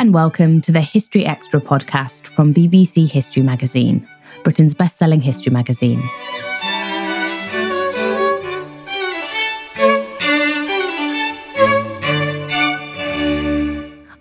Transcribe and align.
And 0.00 0.14
welcome 0.14 0.62
to 0.62 0.72
the 0.72 0.80
History 0.80 1.26
Extra 1.26 1.60
podcast 1.60 2.26
from 2.26 2.54
BBC 2.54 3.06
History 3.06 3.42
Magazine, 3.42 4.08
Britain's 4.44 4.72
best 4.72 4.96
selling 4.96 5.20
history 5.20 5.52
magazine. 5.52 6.02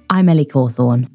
I'm 0.09 0.27
Ellie 0.27 0.43
Cawthorne. 0.43 1.09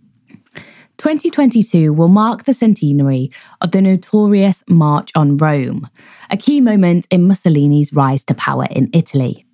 2022 0.96 1.92
will 1.92 2.08
mark 2.08 2.44
the 2.44 2.54
centenary 2.54 3.30
of 3.60 3.72
the 3.72 3.82
notorious 3.82 4.64
March 4.66 5.10
on 5.14 5.36
Rome, 5.36 5.90
a 6.30 6.38
key 6.38 6.62
moment 6.62 7.06
in 7.10 7.28
Mussolini's 7.28 7.92
rise 7.92 8.24
to 8.24 8.34
power 8.34 8.66
in 8.70 8.88
Italy. 8.94 9.44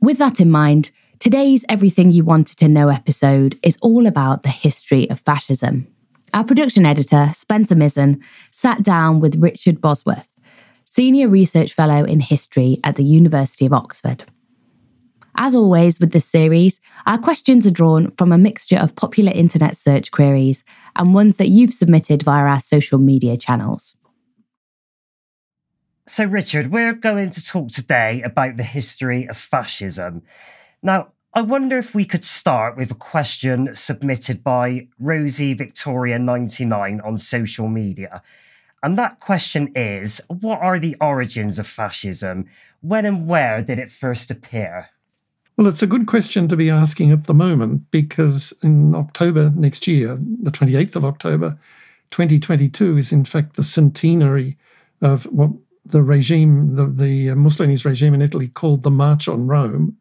With 0.00 0.18
that 0.18 0.38
in 0.38 0.48
mind, 0.48 0.92
today's 1.20 1.66
Everything 1.68 2.10
You 2.10 2.24
Wanted 2.24 2.56
to 2.56 2.68
Know 2.68 2.88
episode 2.88 3.58
is 3.62 3.76
all 3.82 4.06
about 4.06 4.42
the 4.42 4.48
history 4.48 5.08
of 5.10 5.20
fascism. 5.20 5.86
Our 6.32 6.44
production 6.44 6.86
editor, 6.86 7.32
Spencer 7.36 7.74
Mizen, 7.74 8.20
sat 8.50 8.82
down 8.82 9.20
with 9.20 9.36
Richard 9.36 9.82
Bosworth, 9.82 10.34
Senior 10.86 11.28
Research 11.28 11.74
Fellow 11.74 12.04
in 12.04 12.20
History 12.20 12.80
at 12.82 12.96
the 12.96 13.04
University 13.04 13.66
of 13.66 13.74
Oxford. 13.74 14.24
As 15.36 15.54
always 15.54 16.00
with 16.00 16.12
this 16.12 16.24
series, 16.24 16.80
our 17.04 17.18
questions 17.18 17.66
are 17.66 17.70
drawn 17.70 18.10
from 18.12 18.32
a 18.32 18.38
mixture 18.38 18.78
of 18.78 18.96
popular 18.96 19.30
internet 19.32 19.76
search 19.76 20.10
queries 20.10 20.64
and 20.96 21.12
ones 21.12 21.36
that 21.36 21.48
you've 21.48 21.74
submitted 21.74 22.22
via 22.22 22.44
our 22.44 22.60
social 22.60 22.98
media 22.98 23.36
channels. 23.36 23.94
So, 26.06 26.24
Richard, 26.24 26.72
we're 26.72 26.94
going 26.94 27.30
to 27.30 27.44
talk 27.44 27.68
today 27.68 28.22
about 28.22 28.56
the 28.56 28.62
history 28.62 29.28
of 29.28 29.36
fascism. 29.36 30.22
Now, 30.82 31.08
I 31.34 31.42
wonder 31.42 31.78
if 31.78 31.94
we 31.94 32.04
could 32.04 32.24
start 32.24 32.76
with 32.76 32.90
a 32.90 32.94
question 32.94 33.74
submitted 33.74 34.42
by 34.42 34.88
Rosie 34.98 35.54
Victoria 35.54 36.18
99 36.18 37.00
on 37.02 37.18
social 37.18 37.68
media. 37.68 38.22
And 38.82 38.96
that 38.98 39.20
question 39.20 39.72
is 39.76 40.20
What 40.28 40.60
are 40.60 40.78
the 40.78 40.96
origins 41.00 41.58
of 41.58 41.66
fascism? 41.66 42.46
When 42.80 43.04
and 43.04 43.28
where 43.28 43.62
did 43.62 43.78
it 43.78 43.90
first 43.90 44.30
appear? 44.30 44.88
Well, 45.56 45.66
it's 45.66 45.82
a 45.82 45.86
good 45.86 46.06
question 46.06 46.48
to 46.48 46.56
be 46.56 46.70
asking 46.70 47.10
at 47.10 47.24
the 47.24 47.34
moment 47.34 47.90
because 47.90 48.54
in 48.62 48.94
October 48.94 49.52
next 49.54 49.86
year, 49.86 50.18
the 50.42 50.50
28th 50.50 50.96
of 50.96 51.04
October, 51.04 51.58
2022, 52.10 52.96
is 52.96 53.12
in 53.12 53.26
fact 53.26 53.56
the 53.56 53.64
centenary 53.64 54.56
of 55.02 55.24
what 55.24 55.50
the 55.84 56.02
regime, 56.02 56.76
the, 56.76 56.86
the 56.86 57.34
Mussolini's 57.34 57.84
regime 57.84 58.14
in 58.14 58.22
Italy 58.22 58.48
called 58.48 58.82
the 58.82 58.90
March 58.90 59.28
on 59.28 59.46
Rome 59.46 59.98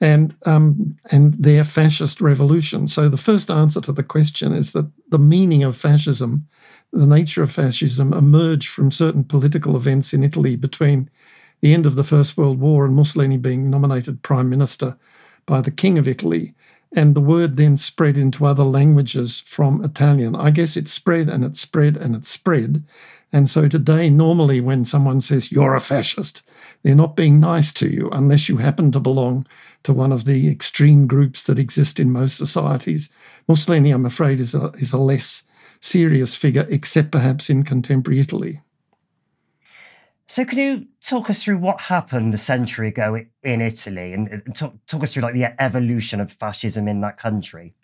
and 0.00 0.34
um, 0.46 0.96
and 1.10 1.34
their 1.34 1.64
fascist 1.64 2.20
revolution. 2.20 2.88
So 2.88 3.08
the 3.08 3.16
first 3.16 3.50
answer 3.50 3.80
to 3.82 3.92
the 3.92 4.02
question 4.02 4.52
is 4.52 4.72
that 4.72 4.90
the 5.10 5.18
meaning 5.18 5.62
of 5.62 5.76
fascism, 5.76 6.46
the 6.92 7.06
nature 7.06 7.42
of 7.42 7.52
fascism, 7.52 8.12
emerged 8.12 8.68
from 8.68 8.90
certain 8.90 9.24
political 9.24 9.76
events 9.76 10.12
in 10.12 10.24
Italy 10.24 10.56
between 10.56 11.10
the 11.60 11.74
end 11.74 11.84
of 11.84 11.94
the 11.94 12.04
First 12.04 12.36
World 12.36 12.58
War 12.58 12.86
and 12.86 12.94
Mussolini 12.94 13.36
being 13.36 13.68
nominated 13.68 14.22
prime 14.22 14.48
minister 14.48 14.96
by 15.46 15.60
the 15.60 15.70
King 15.70 15.98
of 15.98 16.08
Italy. 16.08 16.54
And 16.96 17.14
the 17.14 17.20
word 17.20 17.56
then 17.56 17.76
spread 17.76 18.18
into 18.18 18.46
other 18.46 18.64
languages 18.64 19.40
from 19.46 19.84
Italian. 19.84 20.34
I 20.34 20.50
guess 20.50 20.76
it 20.76 20.88
spread 20.88 21.28
and 21.28 21.44
it 21.44 21.56
spread 21.56 21.96
and 21.96 22.16
it 22.16 22.24
spread. 22.26 22.82
And 23.32 23.48
so 23.48 23.68
today, 23.68 24.10
normally 24.10 24.60
when 24.60 24.84
someone 24.84 25.20
says 25.20 25.52
you're 25.52 25.76
a 25.76 25.80
fascist, 25.80 26.42
they're 26.82 26.96
not 26.96 27.14
being 27.14 27.38
nice 27.38 27.72
to 27.74 27.88
you 27.88 28.10
unless 28.10 28.48
you 28.48 28.56
happen 28.56 28.90
to 28.92 29.00
belong 29.00 29.46
to 29.84 29.92
one 29.92 30.10
of 30.10 30.24
the 30.24 30.50
extreme 30.50 31.06
groups 31.06 31.44
that 31.44 31.58
exist 31.58 32.00
in 32.00 32.10
most 32.10 32.36
societies. 32.36 33.08
Mussolini, 33.46 33.92
I'm 33.92 34.06
afraid, 34.06 34.40
is 34.40 34.54
a, 34.54 34.68
is 34.74 34.92
a 34.92 34.98
less 34.98 35.44
serious 35.80 36.34
figure, 36.34 36.66
except 36.70 37.12
perhaps 37.12 37.48
in 37.48 37.62
contemporary 37.62 38.20
Italy. 38.20 38.60
So, 40.26 40.44
can 40.44 40.58
you 40.58 40.86
talk 41.00 41.28
us 41.28 41.42
through 41.42 41.58
what 41.58 41.80
happened 41.80 42.32
a 42.34 42.38
century 42.38 42.88
ago 42.88 43.24
in 43.42 43.60
Italy 43.60 44.12
and 44.12 44.54
talk, 44.54 44.74
talk 44.86 45.02
us 45.02 45.12
through 45.12 45.24
like 45.24 45.34
the 45.34 45.60
evolution 45.60 46.20
of 46.20 46.30
fascism 46.32 46.86
in 46.86 47.00
that 47.00 47.16
country? 47.16 47.74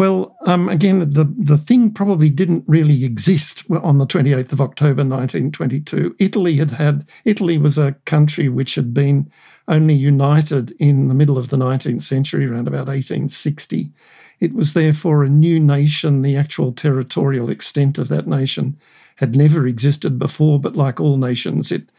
Well, 0.00 0.34
um, 0.46 0.70
again, 0.70 1.00
the, 1.00 1.30
the 1.36 1.58
thing 1.58 1.92
probably 1.92 2.30
didn't 2.30 2.64
really 2.66 3.04
exist 3.04 3.64
on 3.70 3.98
the 3.98 4.06
28th 4.06 4.50
of 4.50 4.62
October 4.62 5.04
1922. 5.04 6.16
Italy 6.18 6.56
had 6.56 6.70
had, 6.70 7.06
Italy 7.26 7.58
was 7.58 7.76
a 7.76 7.94
country 8.06 8.48
which 8.48 8.76
had 8.76 8.94
been 8.94 9.30
only 9.68 9.92
united 9.92 10.70
in 10.78 11.08
the 11.08 11.14
middle 11.14 11.36
of 11.36 11.50
the 11.50 11.58
19th 11.58 12.00
century, 12.00 12.46
around 12.46 12.66
about 12.66 12.86
1860. 12.86 13.92
It 14.40 14.54
was 14.54 14.72
therefore 14.72 15.22
a 15.22 15.28
new 15.28 15.60
nation. 15.60 16.22
The 16.22 16.34
actual 16.34 16.72
territorial 16.72 17.50
extent 17.50 17.98
of 17.98 18.08
that 18.08 18.26
nation 18.26 18.78
had 19.16 19.36
never 19.36 19.66
existed 19.66 20.18
before, 20.18 20.58
but 20.58 20.76
like 20.76 20.98
all 20.98 21.18
nations, 21.18 21.70
it 21.70 21.90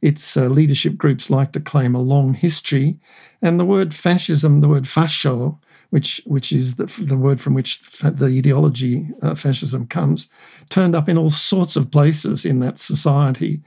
its 0.00 0.34
uh, 0.34 0.46
leadership 0.46 0.96
groups 0.96 1.28
like 1.28 1.52
to 1.52 1.60
claim 1.60 1.94
a 1.94 2.00
long 2.00 2.32
history. 2.32 2.98
And 3.42 3.60
the 3.60 3.66
word 3.66 3.94
fascism, 3.94 4.62
the 4.62 4.68
word 4.70 4.84
fascio, 4.84 5.58
which 5.90 6.20
which 6.24 6.52
is 6.52 6.76
the, 6.76 6.86
the 7.00 7.16
word 7.16 7.40
from 7.40 7.54
which 7.54 7.80
the 7.80 8.26
ideology 8.26 9.08
uh, 9.22 9.34
fascism 9.34 9.86
comes, 9.86 10.28
turned 10.68 10.94
up 10.94 11.08
in 11.08 11.18
all 11.18 11.30
sorts 11.30 11.76
of 11.76 11.90
places 11.90 12.44
in 12.44 12.60
that 12.60 12.78
society, 12.78 13.60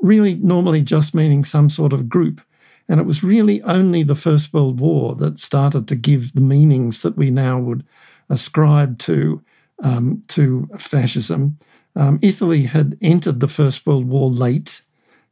really 0.00 0.34
normally 0.36 0.82
just 0.82 1.14
meaning 1.14 1.44
some 1.44 1.68
sort 1.68 1.92
of 1.92 2.08
group. 2.08 2.40
And 2.88 3.00
it 3.00 3.06
was 3.06 3.24
really 3.24 3.62
only 3.62 4.02
the 4.02 4.14
First 4.14 4.52
World 4.52 4.78
War 4.78 5.14
that 5.16 5.38
started 5.38 5.88
to 5.88 5.96
give 5.96 6.34
the 6.34 6.42
meanings 6.42 7.02
that 7.02 7.16
we 7.16 7.30
now 7.30 7.58
would 7.58 7.84
ascribe 8.28 8.98
to, 9.00 9.42
um, 9.82 10.22
to 10.28 10.68
fascism. 10.78 11.58
Um, 11.96 12.18
Italy 12.22 12.62
had 12.62 12.98
entered 13.00 13.40
the 13.40 13.48
First 13.48 13.86
World 13.86 14.06
War 14.06 14.28
late, 14.28 14.82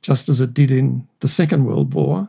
just 0.00 0.28
as 0.28 0.40
it 0.40 0.54
did 0.54 0.70
in 0.70 1.06
the 1.20 1.28
Second 1.28 1.66
World 1.66 1.92
War. 1.92 2.28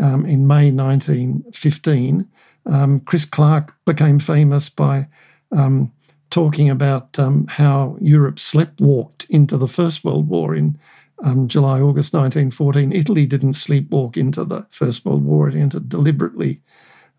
Um, 0.00 0.24
in 0.24 0.46
May 0.46 0.70
1915, 0.70 2.26
um, 2.66 3.00
Chris 3.00 3.24
Clark 3.24 3.74
became 3.84 4.18
famous 4.18 4.68
by 4.68 5.08
um, 5.50 5.92
talking 6.30 6.70
about 6.70 7.18
um, 7.18 7.46
how 7.48 7.96
Europe 8.00 8.36
sleptwalked 8.36 9.28
into 9.28 9.56
the 9.56 9.68
First 9.68 10.04
World 10.04 10.28
War 10.28 10.54
in 10.54 10.78
um, 11.22 11.48
July, 11.48 11.80
August 11.80 12.14
1914. 12.14 12.92
Italy 12.92 13.26
didn't 13.26 13.52
sleepwalk 13.52 14.16
into 14.16 14.44
the 14.44 14.66
First 14.70 15.04
World 15.04 15.24
War, 15.24 15.48
it 15.48 15.54
entered 15.54 15.88
deliberately. 15.88 16.60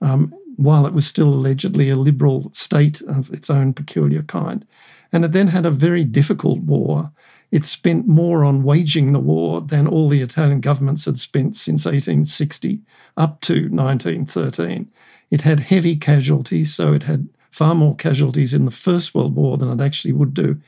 Um, 0.01 0.33
while 0.55 0.85
it 0.85 0.93
was 0.93 1.07
still 1.07 1.29
allegedly 1.29 1.89
a 1.89 1.95
liberal 1.95 2.51
state 2.53 3.01
of 3.01 3.31
its 3.31 3.49
own 3.49 3.73
peculiar 3.73 4.23
kind. 4.23 4.65
And 5.11 5.25
it 5.25 5.31
then 5.31 5.47
had 5.47 5.65
a 5.65 5.71
very 5.71 6.03
difficult 6.03 6.59
war. 6.59 7.11
It 7.51 7.65
spent 7.65 8.07
more 8.07 8.43
on 8.43 8.63
waging 8.63 9.13
the 9.13 9.19
war 9.19 9.61
than 9.61 9.87
all 9.87 10.09
the 10.09 10.21
Italian 10.21 10.59
governments 10.59 11.05
had 11.05 11.19
spent 11.19 11.55
since 11.55 11.85
1860 11.85 12.81
up 13.15 13.41
to 13.41 13.69
1913. 13.69 14.91
It 15.33 15.41
had 15.41 15.61
heavy 15.61 15.95
casualties, 15.95 16.75
so 16.75 16.93
it 16.93 17.01
had 17.01 17.27
far 17.49 17.73
more 17.73 17.95
casualties 17.95 18.53
in 18.53 18.65
the 18.65 18.77
First 18.87 19.15
World 19.15 19.35
War 19.35 19.57
than 19.57 19.67
it 19.71 19.83
actually 19.83 20.13
would 20.13 20.35
do 20.35 20.61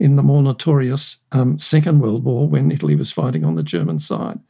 in 0.00 0.16
the 0.16 0.24
more 0.24 0.42
notorious 0.42 1.18
um, 1.30 1.56
Second 1.56 2.00
World 2.00 2.24
War 2.24 2.48
when 2.48 2.72
Italy 2.72 2.96
was 2.96 3.12
fighting 3.12 3.44
on 3.44 3.54
the 3.54 3.62
German 3.62 4.00
side. 4.00 4.40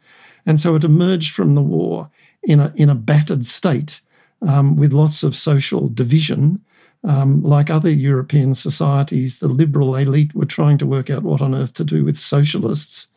And 0.46 0.58
so 0.58 0.74
it 0.74 0.84
emerged 0.84 1.34
from 1.34 1.54
the 1.54 1.60
war 1.60 2.08
in 2.44 2.60
a, 2.60 2.72
in 2.76 2.88
a 2.88 2.94
battered 2.94 3.44
state 3.44 4.00
um, 4.40 4.74
with 4.74 4.94
lots 4.94 5.22
of 5.22 5.36
social 5.36 5.90
division. 5.90 6.64
Um, 7.04 7.42
like 7.42 7.68
other 7.68 7.90
European 7.90 8.54
societies, 8.54 9.38
the 9.38 9.48
liberal 9.48 9.96
elite 9.96 10.34
were 10.34 10.46
trying 10.46 10.78
to 10.78 10.86
work 10.86 11.10
out 11.10 11.24
what 11.24 11.42
on 11.42 11.54
earth 11.54 11.74
to 11.74 11.84
do 11.84 12.06
with 12.06 12.16
socialists 12.16 13.08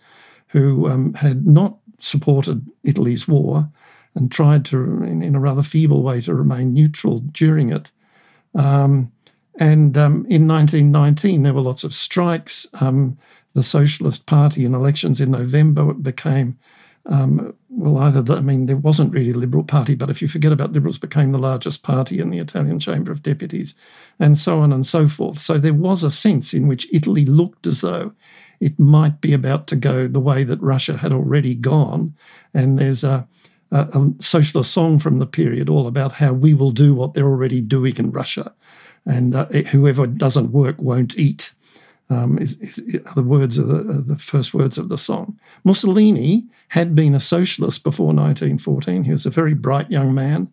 who 0.48 0.89
um, 0.89 1.13
had 1.13 1.48
not 1.48 1.77
supported 1.98 2.69
Italy's 2.83 3.25
war 3.25 3.69
and 4.16 4.31
tried 4.31 4.66
to, 4.66 4.78
in, 4.78 5.22
in, 5.22 5.36
a 5.36 5.40
rather 5.40 5.63
feeble 5.63 6.04
way, 6.04 6.22
to 6.22 6.34
remain 6.34 6.74
neutral 6.74 7.19
during 7.31 7.72
it. 7.72 7.92
Um, 8.56 9.12
and 9.60 9.98
um, 9.98 10.25
in 10.30 10.48
1919, 10.48 11.44
there 11.44 11.54
were 11.54 11.62
lots 11.62 11.84
of 11.84 11.94
strikes. 11.94 12.68
Um, 12.81 13.18
the 13.54 13.63
Socialist 13.63 14.25
Party 14.25 14.66
in 14.66 14.74
elections 14.74 15.19
in 15.19 15.31
November 15.31 15.94
became, 15.94 16.58
um, 17.06 17.54
well, 17.69 17.98
either, 17.98 18.22
the, 18.22 18.36
I 18.36 18.42
mean, 18.42 18.66
there 18.66 18.78
wasn't 18.78 19.13
really 19.13 19.31
a 19.31 19.36
Liberal 19.36 19.63
Party, 19.63 19.96
but 19.96 20.10
if 20.10 20.22
you 20.22 20.28
forget 20.28 20.52
about 20.52 20.72
Liberals, 20.72 20.98
became 20.98 21.31
the 21.31 21.40
largest 21.40 21.84
party 21.84 22.19
in 22.19 22.30
the 22.30 22.40
Italian 22.40 22.80
Chamber 22.80 23.12
of 23.12 23.24
Deputies, 23.24 23.74
and 24.19 24.38
so 24.38 24.60
on 24.60 24.72
and 24.72 24.86
so 24.86 25.08
forth. 25.08 25.40
So 25.40 25.58
there 25.58 25.74
was 25.74 26.04
a 26.04 26.12
sense 26.12 26.54
in 26.54 26.68
which 26.68 26.88
Italy 26.94 27.25
looked 27.25 27.68
as 27.68 27.81
though 27.81 28.13
it 28.62 28.80
might 28.80 29.19
be 29.19 29.34
about 29.34 29.68
to 29.68 29.75
go 29.75 30.08
the 30.08 30.19
way 30.19 30.44
that 30.44 30.62
Russia 30.62 30.96
had 30.96 31.12
already 31.12 31.56
gone. 31.56 32.13
And 32.54 32.78
there's 32.78 33.04
a, 33.04 33.28
a, 33.72 33.88
a 33.94 34.14
socialist 34.20 34.72
song 34.72 35.00
from 35.00 35.20
the 35.20 35.26
period 35.26 35.70
all 35.70 35.88
about 35.88 36.14
how 36.14 36.34
we 36.34 36.54
will 36.54 36.72
do 36.72 36.94
what 36.94 37.14
they're 37.14 37.26
already 37.26 37.62
doing 37.62 37.96
in 37.98 38.12
Russia 38.12 38.54
and 39.06 39.36
uh, 39.36 39.46
whoever 39.72 40.06
doesn't 40.06 40.52
work 40.52 40.76
won't 40.80 41.18
eat. 41.18 41.54
Um, 42.10 42.38
is, 42.40 42.58
is, 42.58 43.00
are 43.06 43.16
the 43.16 43.24
words 43.24 43.58
of 43.58 43.70
the, 43.70 43.84
the, 43.84 44.18
first 44.18 44.54
words 44.54 44.78
of 44.78 44.90
the 44.90 44.98
song. 44.98 45.40
Mussolini 45.64 46.46
had 46.68 46.94
been 46.94 47.16
a 47.16 47.22
socialist 47.22 47.84
before 47.84 48.08
1914. 48.08 49.06
He 49.06 49.12
was 49.12 49.26
a 49.26 49.30
very 49.30 49.54
bright 49.54 49.90
young 49.90 50.14
man, 50.14 50.52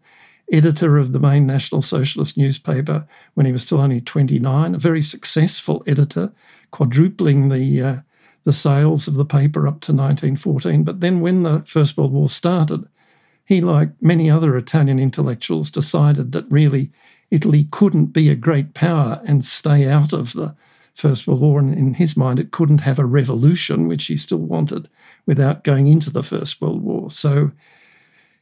editor 0.53 0.99
of 0.99 1.13
the 1.13 1.19
main 1.19 1.49
National 1.49 1.83
Socialist 1.83 2.37
newspaper 2.37 3.09
when 3.35 3.45
he 3.45 3.51
was 3.51 3.65
still 3.65 3.81
only 3.81 4.01
29, 4.01 4.73
a 4.73 4.79
very 4.79 5.03
successful 5.03 5.83
editor, 5.89 6.33
quadrupling 6.71 7.49
the 7.49 7.83
uh, 7.83 7.97
the 8.45 8.53
sales 8.53 9.09
of 9.09 9.15
the 9.15 9.27
paper 9.27 9.67
up 9.67 9.81
to 9.81 9.93
1914. 9.93 10.85
But 10.85 11.01
then, 11.01 11.21
when 11.21 11.43
the 11.43 11.65
First 11.67 11.97
World 11.97 12.13
War 12.13 12.29
started, 12.29 12.87
he, 13.49 13.63
like 13.63 13.89
many 14.03 14.31
other 14.31 14.59
Italian 14.59 14.99
intellectuals, 14.99 15.71
decided 15.71 16.33
that 16.33 16.45
really 16.51 16.93
Italy 17.31 17.67
couldn't 17.71 18.09
be 18.09 18.29
a 18.29 18.37
great 18.37 18.75
power 18.75 19.23
and 19.27 19.43
stay 19.43 19.89
out 19.89 20.13
of 20.13 20.35
the 20.35 20.55
First 20.95 21.27
World 21.27 21.41
War. 21.41 21.59
And 21.59 21.73
in 21.73 21.95
his 21.95 22.15
mind, 22.15 22.39
it 22.39 22.51
couldn't 22.51 22.83
have 22.83 22.99
a 22.99 23.07
revolution, 23.07 23.89
which 23.89 24.05
he 24.05 24.19
still 24.19 24.37
wanted, 24.37 24.91
without 25.25 25.65
going 25.65 25.87
into 25.87 26.11
the 26.11 26.23
First 26.23 26.61
World 26.61 26.83
War. 26.83 27.11
So 27.11 27.51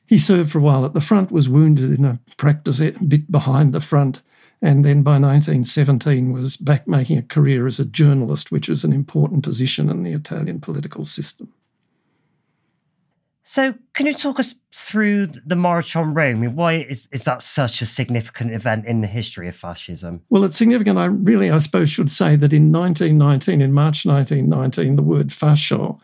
he 0.08 0.18
served 0.18 0.50
for 0.50 0.58
a 0.58 0.62
while 0.62 0.84
at 0.84 0.92
the 0.92 1.00
front, 1.00 1.30
was 1.30 1.48
wounded 1.48 1.96
in 1.96 2.04
a 2.04 2.18
practice 2.36 2.80
bit 2.80 3.30
behind 3.30 3.72
the 3.72 3.80
front, 3.80 4.22
and 4.60 4.84
then 4.84 5.04
by 5.04 5.20
1917 5.20 6.32
was 6.32 6.56
back 6.56 6.88
making 6.88 7.16
a 7.16 7.22
career 7.22 7.68
as 7.68 7.78
a 7.78 7.84
journalist, 7.84 8.50
which 8.50 8.68
was 8.68 8.82
an 8.82 8.92
important 8.92 9.44
position 9.44 9.88
in 9.88 10.02
the 10.02 10.14
Italian 10.14 10.60
political 10.60 11.04
system. 11.04 11.52
So, 13.48 13.74
can 13.92 14.06
you 14.06 14.12
talk 14.12 14.40
us 14.40 14.56
through 14.74 15.28
the 15.28 15.54
March 15.54 15.94
on 15.94 16.14
Rome? 16.14 16.38
I 16.38 16.40
mean, 16.40 16.56
Why 16.56 16.72
is, 16.78 17.08
is 17.12 17.22
that 17.24 17.42
such 17.42 17.80
a 17.80 17.86
significant 17.86 18.52
event 18.52 18.86
in 18.86 19.02
the 19.02 19.06
history 19.06 19.46
of 19.46 19.54
fascism? 19.54 20.20
Well, 20.30 20.42
it's 20.42 20.56
significant. 20.56 20.98
I 20.98 21.04
really, 21.04 21.52
I 21.52 21.58
suppose, 21.58 21.88
should 21.88 22.10
say 22.10 22.34
that 22.34 22.52
in 22.52 22.72
1919, 22.72 23.60
in 23.60 23.72
March 23.72 24.04
1919, 24.04 24.96
the 24.96 25.02
word 25.04 25.28
fascio 25.28 25.96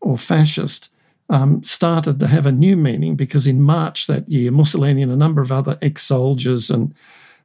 or 0.00 0.16
fascist 0.16 0.88
um, 1.28 1.62
started 1.62 2.18
to 2.18 2.26
have 2.28 2.46
a 2.46 2.50
new 2.50 2.78
meaning 2.78 3.14
because 3.14 3.46
in 3.46 3.60
March 3.60 4.06
that 4.06 4.26
year, 4.26 4.50
Mussolini 4.50 5.02
and 5.02 5.12
a 5.12 5.16
number 5.16 5.42
of 5.42 5.52
other 5.52 5.76
ex 5.82 6.02
soldiers 6.02 6.70
and 6.70 6.94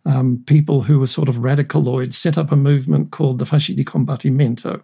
um, 0.05 0.41
people 0.47 0.83
who 0.83 0.97
were 0.97 1.07
sort 1.07 1.27
of 1.27 1.39
radicaloid 1.39 2.13
set 2.13 2.37
up 2.37 2.53
a 2.53 2.55
movement 2.55 3.11
called 3.11 3.37
the 3.37 3.45
Fasci 3.45 3.75
di 3.75 3.83
Combattimento 3.83 4.81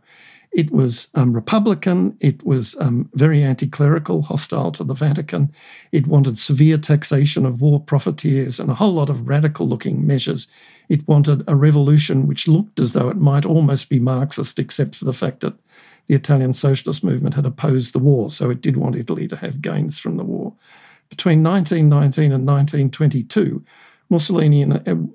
it 0.58 0.72
was 0.72 1.08
um, 1.14 1.34
Republican. 1.34 2.18
It 2.20 2.44
was 2.44 2.76
um, 2.80 3.08
very 3.14 3.44
anti 3.44 3.68
clerical, 3.68 4.24
hostile 4.24 4.72
to 4.72 4.84
the 4.84 4.96
Vatican. 4.96 5.52
It 5.92 6.08
wanted 6.08 6.40
severe 6.40 6.80
taxation 6.80 7.46
of 7.46 7.62
war 7.62 7.80
profiteers 7.80 8.60
and 8.60 8.72
a 8.72 8.74
whole 8.74 8.94
lot 8.94 9.12
of 9.12 9.28
radical 9.28 9.68
looking 9.68 10.08
measures. 10.08 10.48
It 10.90 11.08
wanted 11.08 11.44
a 11.48 11.56
revolution 11.56 12.26
which 12.26 12.48
looked 12.48 12.80
as 12.80 12.94
though 12.94 13.08
it 13.08 13.18
might 13.18 13.46
almost 13.46 13.88
be 13.88 14.00
Marxist, 14.00 14.58
except 14.58 14.96
for 14.96 15.06
the 15.06 15.14
fact 15.14 15.42
that 15.42 15.54
the 16.08 16.16
Italian 16.16 16.54
socialist 16.54 17.04
movement 17.04 17.36
had 17.36 17.46
opposed 17.46 17.94
the 17.94 18.00
war. 18.00 18.32
So 18.32 18.50
it 18.50 18.62
did 18.62 18.78
want 18.78 18.96
Italy 18.96 19.28
to 19.28 19.36
have 19.36 19.62
gains 19.62 20.00
from 20.00 20.18
the 20.18 20.24
war. 20.24 20.56
Between 21.10 21.44
1919 21.44 22.32
and 22.32 22.48
1922, 22.48 23.64
Mussolini 24.10 24.66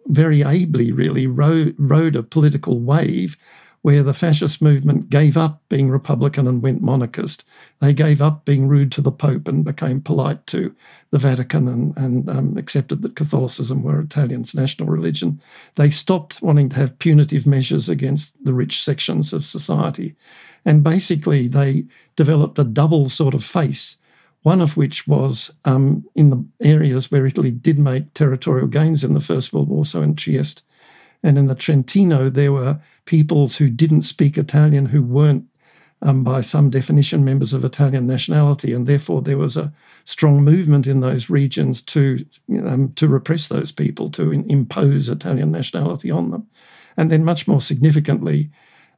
very 0.06 0.44
ably 0.44 0.92
really 0.92 1.26
rode, 1.26 1.74
rode 1.78 2.14
a 2.14 2.22
political 2.22 2.78
wave 2.78 3.36
where 3.82 4.04
the 4.04 4.14
fascist 4.14 4.62
movement 4.62 5.10
gave 5.10 5.36
up 5.36 5.60
being 5.68 5.90
Republican 5.90 6.46
and 6.46 6.62
went 6.62 6.82
monarchist. 6.82 7.44
They 7.80 7.92
gave 7.92 8.22
up 8.22 8.44
being 8.44 8.68
rude 8.68 8.92
to 8.92 9.00
the 9.00 9.10
Pope 9.10 9.48
and 9.48 9.64
became 9.64 10.00
polite 10.00 10.46
to 10.48 10.74
the 11.10 11.18
Vatican 11.18 11.66
and, 11.66 11.96
and 11.96 12.30
um, 12.30 12.56
accepted 12.56 13.02
that 13.02 13.16
Catholicism 13.16 13.82
were 13.82 14.00
Italians' 14.00 14.54
national 14.54 14.88
religion. 14.88 15.40
They 15.74 15.90
stopped 15.90 16.40
wanting 16.40 16.68
to 16.70 16.76
have 16.76 16.98
punitive 17.00 17.44
measures 17.44 17.88
against 17.88 18.32
the 18.44 18.54
rich 18.54 18.82
sections 18.82 19.32
of 19.32 19.44
society. 19.44 20.14
And 20.64 20.84
basically, 20.84 21.48
they 21.48 21.84
developed 22.14 22.60
a 22.60 22.64
double 22.64 23.08
sort 23.08 23.34
of 23.34 23.44
face 23.44 23.96
one 24.44 24.60
of 24.60 24.76
which 24.76 25.06
was 25.06 25.52
um, 25.64 26.04
in 26.16 26.30
the 26.30 26.44
areas 26.68 27.12
where 27.12 27.24
Italy 27.24 27.52
did 27.52 27.78
make 27.78 28.12
territorial 28.12 28.66
gains 28.66 29.04
in 29.04 29.14
the 29.14 29.20
First 29.20 29.52
World 29.52 29.68
War, 29.68 29.84
so 29.84 30.02
in 30.02 30.16
Trieste 30.16 30.64
and 31.22 31.38
in 31.38 31.46
the 31.46 31.54
Trentino, 31.54 32.30
there 32.30 32.52
were 32.52 32.80
peoples 33.04 33.56
who 33.56 33.68
didn't 33.70 34.02
speak 34.02 34.36
Italian 34.36 34.86
who 34.86 35.02
weren't, 35.02 35.44
um, 36.02 36.24
by 36.24 36.42
some 36.42 36.70
definition, 36.70 37.24
members 37.24 37.52
of 37.52 37.64
Italian 37.64 38.06
nationality. 38.06 38.72
And 38.72 38.86
therefore, 38.86 39.22
there 39.22 39.38
was 39.38 39.56
a 39.56 39.72
strong 40.04 40.44
movement 40.44 40.86
in 40.86 41.00
those 41.00 41.30
regions 41.30 41.82
to, 41.82 42.24
um, 42.64 42.92
to 42.94 43.08
repress 43.08 43.48
those 43.48 43.72
people, 43.72 44.10
to 44.10 44.32
in, 44.32 44.50
impose 44.50 45.08
Italian 45.08 45.50
nationality 45.52 46.10
on 46.10 46.30
them. 46.30 46.46
And 46.96 47.10
then, 47.10 47.24
much 47.24 47.46
more 47.46 47.60
significantly, 47.60 48.50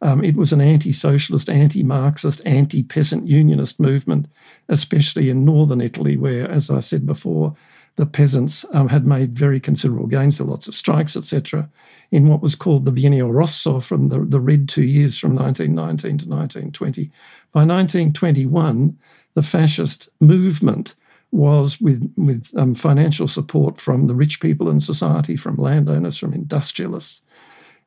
Um, 0.02 0.25
it 0.25 0.37
was 0.37 0.52
an 0.52 0.61
anti 0.61 0.93
socialist, 0.93 1.49
anti 1.49 1.83
Marxist, 1.83 2.43
anti 2.45 2.83
peasant 2.83 3.26
unionist 3.26 3.78
movement, 3.78 4.26
especially 4.69 5.31
in 5.31 5.45
northern 5.45 5.81
Italy, 5.81 6.16
where, 6.16 6.50
as 6.50 6.69
I 6.69 6.81
said 6.81 7.07
before, 7.07 7.54
the 7.97 8.07
peasants 8.07 8.65
um, 8.73 8.89
had 8.89 9.07
made 9.07 9.39
very 9.39 9.61
considerable 9.61 10.07
gains. 10.07 10.39
There 10.39 10.47
were 10.47 10.53
lots 10.53 10.67
of 10.67 10.75
strikes, 10.75 11.17
etc., 11.17 11.71
in 12.11 12.29
what 12.29 12.43
was 12.43 12.55
called 12.55 12.85
the 12.85 12.93
Biennio 12.93 13.33
Rosso 13.33 13.81
from 13.81 14.09
the, 14.09 14.21
the 14.21 14.41
Red 14.41 14.69
two 14.69 14.83
years 14.83 15.19
from 15.19 15.35
1919 15.35 16.19
to 16.19 16.29
1920. 16.29 17.11
By 17.53 17.61
1921, 17.61 18.97
the 19.35 19.43
fascist 19.43 20.09
movement 20.21 20.95
was 21.31 21.81
with, 21.81 22.13
with 22.17 22.51
um, 22.57 22.75
financial 22.75 23.27
support 23.27 23.81
from 23.81 24.07
the 24.07 24.15
rich 24.15 24.41
people 24.41 24.71
in 24.71 24.81
society, 24.81 25.37
from 25.37 25.57
landowners, 25.57 26.17
from 26.17 26.33
industrialists, 26.33 27.23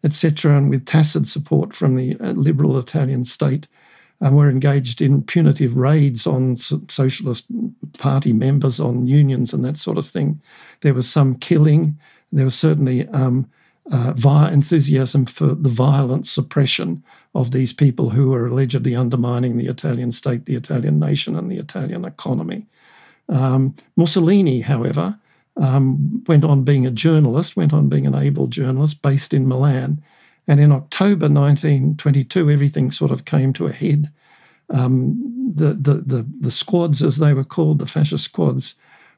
etc., 0.03 0.57
and 0.57 0.69
with 0.69 0.85
tacit 0.85 1.27
support 1.27 1.73
from 1.73 1.95
the 1.95 2.17
uh, 2.19 2.31
liberal 2.31 2.77
Italian 2.77 3.23
state, 3.23 3.67
um, 4.21 4.35
were 4.35 4.49
engaged 4.49 5.01
in 5.01 5.21
punitive 5.23 5.75
raids 5.75 6.25
on 6.25 6.57
socialist 6.57 7.45
party 7.97 8.33
members, 8.33 8.79
on 8.79 9.07
unions, 9.07 9.53
and 9.53 9.63
that 9.63 9.77
sort 9.77 9.97
of 9.97 10.07
thing. 10.07 10.41
There 10.81 10.93
was 10.93 11.09
some 11.09 11.35
killing. 11.35 11.97
There 12.31 12.45
was 12.45 12.55
certainly 12.55 13.07
um, 13.09 13.49
uh, 13.91 14.49
enthusiasm 14.51 15.25
for 15.25 15.47
the 15.47 15.69
violent 15.69 16.27
suppression 16.27 17.03
of 17.35 17.51
these 17.51 17.71
people 17.71 18.09
who 18.09 18.29
were 18.29 18.47
allegedly 18.47 18.95
undermining 18.95 19.57
the 19.57 19.67
Italian 19.67 20.11
state, 20.11 20.45
the 20.45 20.55
Italian 20.55 20.99
nation, 20.99 21.35
and 21.35 21.51
the 21.51 21.57
Italian 21.57 22.03
economy. 22.03 22.65
Um, 23.29 23.75
Mussolini, 23.95 24.61
however, 24.61 25.17
um, 25.57 26.23
went 26.27 26.43
on 26.43 26.63
being 26.63 26.85
a 26.85 26.91
journalist, 26.91 27.55
went 27.55 27.73
on 27.73 27.89
being 27.89 28.07
an 28.07 28.15
able 28.15 28.47
journalist 28.47 29.01
based 29.01 29.33
in 29.33 29.47
Milan. 29.47 30.01
And 30.47 30.59
in 30.59 30.71
October 30.71 31.27
1922, 31.27 32.49
everything 32.49 32.91
sort 32.91 33.11
of 33.11 33.25
came 33.25 33.53
to 33.53 33.65
a 33.65 33.71
head. 33.71 34.11
Um, 34.69 35.51
the, 35.53 35.73
the, 35.73 35.93
the, 36.05 36.27
the 36.39 36.51
squads, 36.51 37.01
as 37.01 37.17
they 37.17 37.33
were 37.33 37.43
called, 37.43 37.79
the 37.79 37.85
fascist 37.85 38.25
squads, 38.25 38.75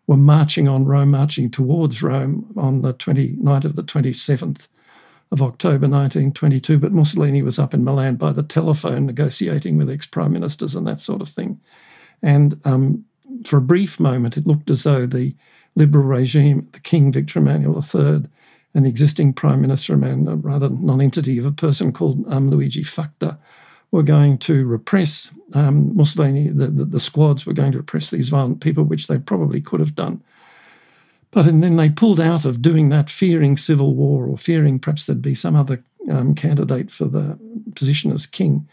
were 0.07 0.17
marching 0.17 0.67
on 0.67 0.85
Rome, 0.85 1.11
marching 1.11 1.51
towards 1.51 2.01
Rome 2.01 2.51
on 2.57 2.81
the 2.81 2.93
20, 2.93 3.35
night 3.39 3.63
of 3.63 3.75
the 3.75 3.83
27th 3.83 4.67
of 5.31 5.41
October 5.41 5.87
1922. 5.87 6.79
But 6.79 6.91
Mussolini 6.91 7.43
was 7.43 7.59
up 7.59 7.75
in 7.75 7.83
Milan 7.83 8.15
by 8.15 8.31
the 8.31 8.41
telephone 8.41 9.05
negotiating 9.05 9.77
with 9.77 9.89
ex 9.89 10.07
prime 10.07 10.33
ministers 10.33 10.73
and 10.73 10.87
that 10.87 10.99
sort 10.99 11.21
of 11.21 11.29
thing. 11.29 11.59
And 12.23 12.59
um, 12.65 13.05
for 13.45 13.57
a 13.57 13.61
brief 13.61 13.99
moment, 13.99 14.35
it 14.35 14.47
looked 14.47 14.71
as 14.71 14.83
though 14.83 15.05
the 15.05 15.35
liberal 15.75 16.05
regime, 16.05 16.67
the 16.71 16.79
King 16.79 17.11
Victor 17.11 17.39
Emmanuel 17.39 17.83
III, 17.83 18.23
the 18.73 18.89
existing 18.89 19.33
prime 19.33 19.61
minister, 19.61 19.93
a 19.93 20.15
rather 20.35 20.69
non-entity 20.69 21.37
of 21.37 21.45
a 21.45 21.51
person 21.51 21.91
called 21.91 22.23
um, 22.31 22.49
Luigi 22.49 22.83
Facta, 22.83 23.37
were 23.91 24.03
going 24.03 24.37
to 24.37 24.65
repress 24.65 25.31
um, 25.53 25.95
Mussolini. 25.95 26.49
The, 26.49 26.67
the, 26.67 26.85
the, 26.85 26.99
squads 26.99 27.45
were 27.45 27.53
going 27.53 27.71
to 27.71 27.79
repress 27.79 28.11
these 28.11 28.29
violent 28.29 28.61
people, 28.61 28.83
which 28.83 29.07
they 29.07 29.17
probably 29.17 29.61
could 29.61 29.79
have 29.79 29.95
done. 29.95 30.21
But 31.31 31.47
and 31.47 31.63
then 31.63 31.75
they 31.75 31.89
pulled 31.89 32.19
out 32.19 32.45
of 32.45 32.61
doing 32.61 32.89
that, 32.89 33.09
fearing 33.09 33.57
civil 33.57 33.95
war 33.95 34.25
or 34.25 34.37
fearing 34.37 34.79
perhaps 34.79 35.05
there'd 35.05 35.21
be 35.21 35.35
some 35.35 35.55
other 35.55 35.83
um, 36.09 36.35
candidate 36.35 36.91
for 36.91 37.05
the 37.05 37.37
position 37.75 38.11
as 38.11 38.25
king. 38.25 38.67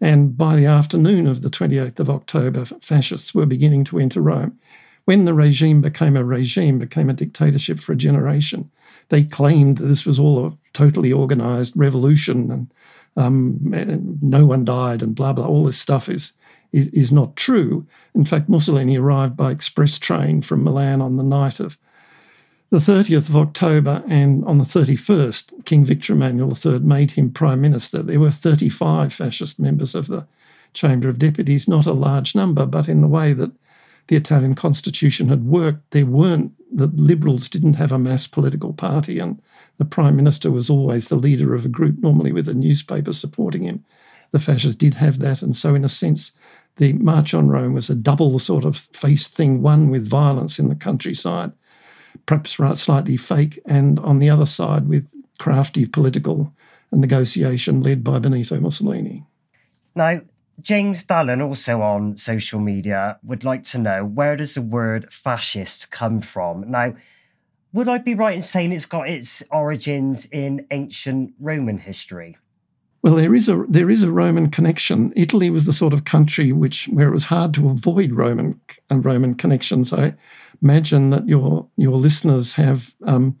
And 0.00 0.36
by 0.36 0.56
the 0.56 0.66
afternoon 0.66 1.26
of 1.26 1.42
the 1.42 1.48
28th 1.48 1.98
of 2.00 2.10
October, 2.10 2.64
fascists 2.64 3.34
were 3.34 3.46
beginning 3.46 3.84
to 3.84 3.98
enter 3.98 4.20
Rome. 4.20 4.58
When 5.06 5.24
the 5.24 5.34
regime 5.34 5.80
became 5.80 6.16
a 6.16 6.24
regime, 6.24 6.78
became 6.78 7.08
a 7.08 7.14
dictatorship 7.14 7.80
for 7.80 7.92
a 7.92 7.96
generation, 7.96 8.70
they 9.08 9.24
claimed 9.24 9.78
this 9.78 10.04
was 10.04 10.18
all 10.18 10.46
a 10.46 10.56
totally 10.72 11.12
organized 11.12 11.76
revolution 11.76 12.50
and 12.50 12.70
um, 13.16 14.18
no 14.20 14.44
one 14.44 14.64
died 14.64 15.02
and 15.02 15.14
blah, 15.14 15.32
blah. 15.32 15.46
All 15.46 15.64
this 15.64 15.78
stuff 15.78 16.08
is, 16.08 16.32
is, 16.72 16.88
is 16.88 17.10
not 17.10 17.36
true. 17.36 17.86
In 18.14 18.24
fact, 18.24 18.48
Mussolini 18.48 18.98
arrived 18.98 19.36
by 19.36 19.50
express 19.50 19.98
train 19.98 20.42
from 20.42 20.64
Milan 20.64 21.00
on 21.00 21.16
the 21.16 21.22
night 21.22 21.60
of 21.60 21.78
the 22.70 22.78
30th 22.78 23.28
of 23.28 23.36
October, 23.36 24.02
and 24.08 24.44
on 24.44 24.58
the 24.58 24.64
31st, 24.64 25.64
King 25.64 25.84
Victor 25.84 26.14
Emmanuel 26.14 26.52
III 26.52 26.80
made 26.80 27.12
him 27.12 27.30
prime 27.30 27.60
minister. 27.60 28.02
There 28.02 28.18
were 28.18 28.32
35 28.32 29.12
fascist 29.12 29.60
members 29.60 29.94
of 29.94 30.08
the 30.08 30.26
Chamber 30.74 31.08
of 31.08 31.20
Deputies, 31.20 31.68
not 31.68 31.86
a 31.86 31.92
large 31.92 32.34
number, 32.34 32.66
but 32.66 32.88
in 32.88 33.02
the 33.02 33.06
way 33.06 33.32
that 33.32 33.52
the 34.08 34.16
Italian 34.16 34.54
constitution 34.54 35.28
had 35.28 35.44
worked, 35.44 35.90
there 35.90 36.06
weren't, 36.06 36.52
the 36.72 36.88
liberals 36.88 37.48
didn't 37.48 37.74
have 37.74 37.92
a 37.92 37.98
mass 37.98 38.26
political 38.26 38.72
party, 38.72 39.18
and 39.18 39.40
the 39.78 39.84
prime 39.84 40.16
minister 40.16 40.50
was 40.50 40.70
always 40.70 41.08
the 41.08 41.16
leader 41.16 41.54
of 41.54 41.64
a 41.64 41.68
group, 41.68 41.98
normally 42.00 42.32
with 42.32 42.48
a 42.48 42.54
newspaper 42.54 43.12
supporting 43.12 43.62
him. 43.64 43.84
The 44.32 44.40
fascists 44.40 44.76
did 44.76 44.94
have 44.94 45.18
that, 45.20 45.42
and 45.42 45.54
so, 45.54 45.74
in 45.74 45.84
a 45.84 45.88
sense, 45.88 46.32
the 46.76 46.92
March 46.94 47.32
on 47.34 47.48
Rome 47.48 47.72
was 47.72 47.88
a 47.88 47.94
double 47.94 48.38
sort 48.38 48.64
of 48.64 48.76
face 48.76 49.28
thing, 49.28 49.62
one 49.62 49.90
with 49.90 50.06
violence 50.08 50.58
in 50.58 50.68
the 50.68 50.74
countryside 50.74 51.52
perhaps 52.24 52.58
slightly 52.80 53.16
fake, 53.16 53.60
and 53.66 53.98
on 54.00 54.18
the 54.18 54.30
other 54.30 54.46
side 54.46 54.88
with 54.88 55.08
crafty 55.38 55.86
political 55.86 56.52
negotiation 56.92 57.82
led 57.82 58.02
by 58.02 58.18
Benito 58.18 58.58
Mussolini. 58.58 59.24
Now, 59.94 60.22
James 60.60 61.04
Dallin, 61.04 61.44
also 61.44 61.82
on 61.82 62.16
social 62.16 62.60
media, 62.60 63.18
would 63.22 63.44
like 63.44 63.62
to 63.64 63.78
know 63.78 64.04
where 64.04 64.36
does 64.36 64.54
the 64.54 64.62
word 64.62 65.12
fascist 65.12 65.90
come 65.90 66.20
from? 66.20 66.70
Now, 66.70 66.94
would 67.72 67.88
I 67.88 67.98
be 67.98 68.14
right 68.14 68.36
in 68.36 68.42
saying 68.42 68.72
it's 68.72 68.86
got 68.86 69.08
its 69.08 69.42
origins 69.50 70.26
in 70.32 70.66
ancient 70.70 71.34
Roman 71.38 71.78
history? 71.78 72.38
Well, 73.02 73.14
there 73.14 73.34
is 73.34 73.48
a 73.48 73.64
there 73.68 73.90
is 73.90 74.02
a 74.02 74.10
Roman 74.10 74.50
connection. 74.50 75.12
Italy 75.14 75.50
was 75.50 75.66
the 75.66 75.72
sort 75.72 75.92
of 75.92 76.04
country 76.04 76.52
which 76.52 76.86
where 76.86 77.08
it 77.08 77.12
was 77.12 77.24
hard 77.24 77.52
to 77.54 77.68
avoid 77.68 78.12
Roman 78.12 78.58
uh, 78.90 78.98
Roman 78.98 79.34
connections. 79.34 79.92
I 79.92 80.14
imagine 80.62 81.10
that 81.10 81.28
your 81.28 81.68
your 81.76 81.96
listeners 81.96 82.54
have 82.54 82.94
um, 83.04 83.38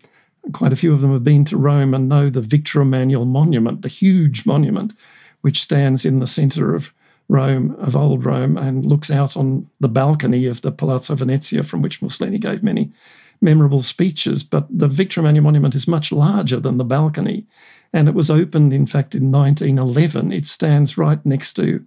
quite 0.52 0.72
a 0.72 0.76
few 0.76 0.92
of 0.92 1.00
them 1.00 1.12
have 1.12 1.24
been 1.24 1.44
to 1.46 1.56
Rome 1.56 1.94
and 1.94 2.08
know 2.08 2.28
the 2.28 2.42
Victor 2.42 2.80
Emmanuel 2.80 3.24
Monument, 3.24 3.82
the 3.82 3.88
huge 3.88 4.46
monument 4.46 4.92
which 5.40 5.62
stands 5.62 6.04
in 6.04 6.18
the 6.18 6.26
centre 6.26 6.74
of 6.74 6.92
Rome, 7.28 7.74
of 7.78 7.96
old 7.96 8.24
Rome, 8.24 8.56
and 8.56 8.86
looks 8.86 9.10
out 9.10 9.36
on 9.36 9.68
the 9.80 9.88
balcony 9.88 10.46
of 10.46 10.62
the 10.62 10.72
Palazzo 10.72 11.14
Venezia, 11.14 11.62
from 11.64 11.82
which 11.82 12.00
Mussolini 12.00 12.38
gave 12.38 12.62
many 12.62 12.92
memorable 13.40 13.82
speeches. 13.82 14.42
But 14.42 14.66
the 14.70 14.88
Victor 14.88 15.20
Emmanuel 15.20 15.44
Monument 15.44 15.74
is 15.74 15.88
much 15.88 16.12
larger 16.12 16.60
than 16.60 16.78
the 16.78 16.84
balcony, 16.84 17.46
and 17.92 18.08
it 18.08 18.14
was 18.14 18.30
opened, 18.30 18.72
in 18.72 18.86
fact, 18.86 19.14
in 19.14 19.32
1911. 19.32 20.32
It 20.32 20.46
stands 20.46 20.96
right 20.96 21.24
next 21.26 21.54
to 21.54 21.84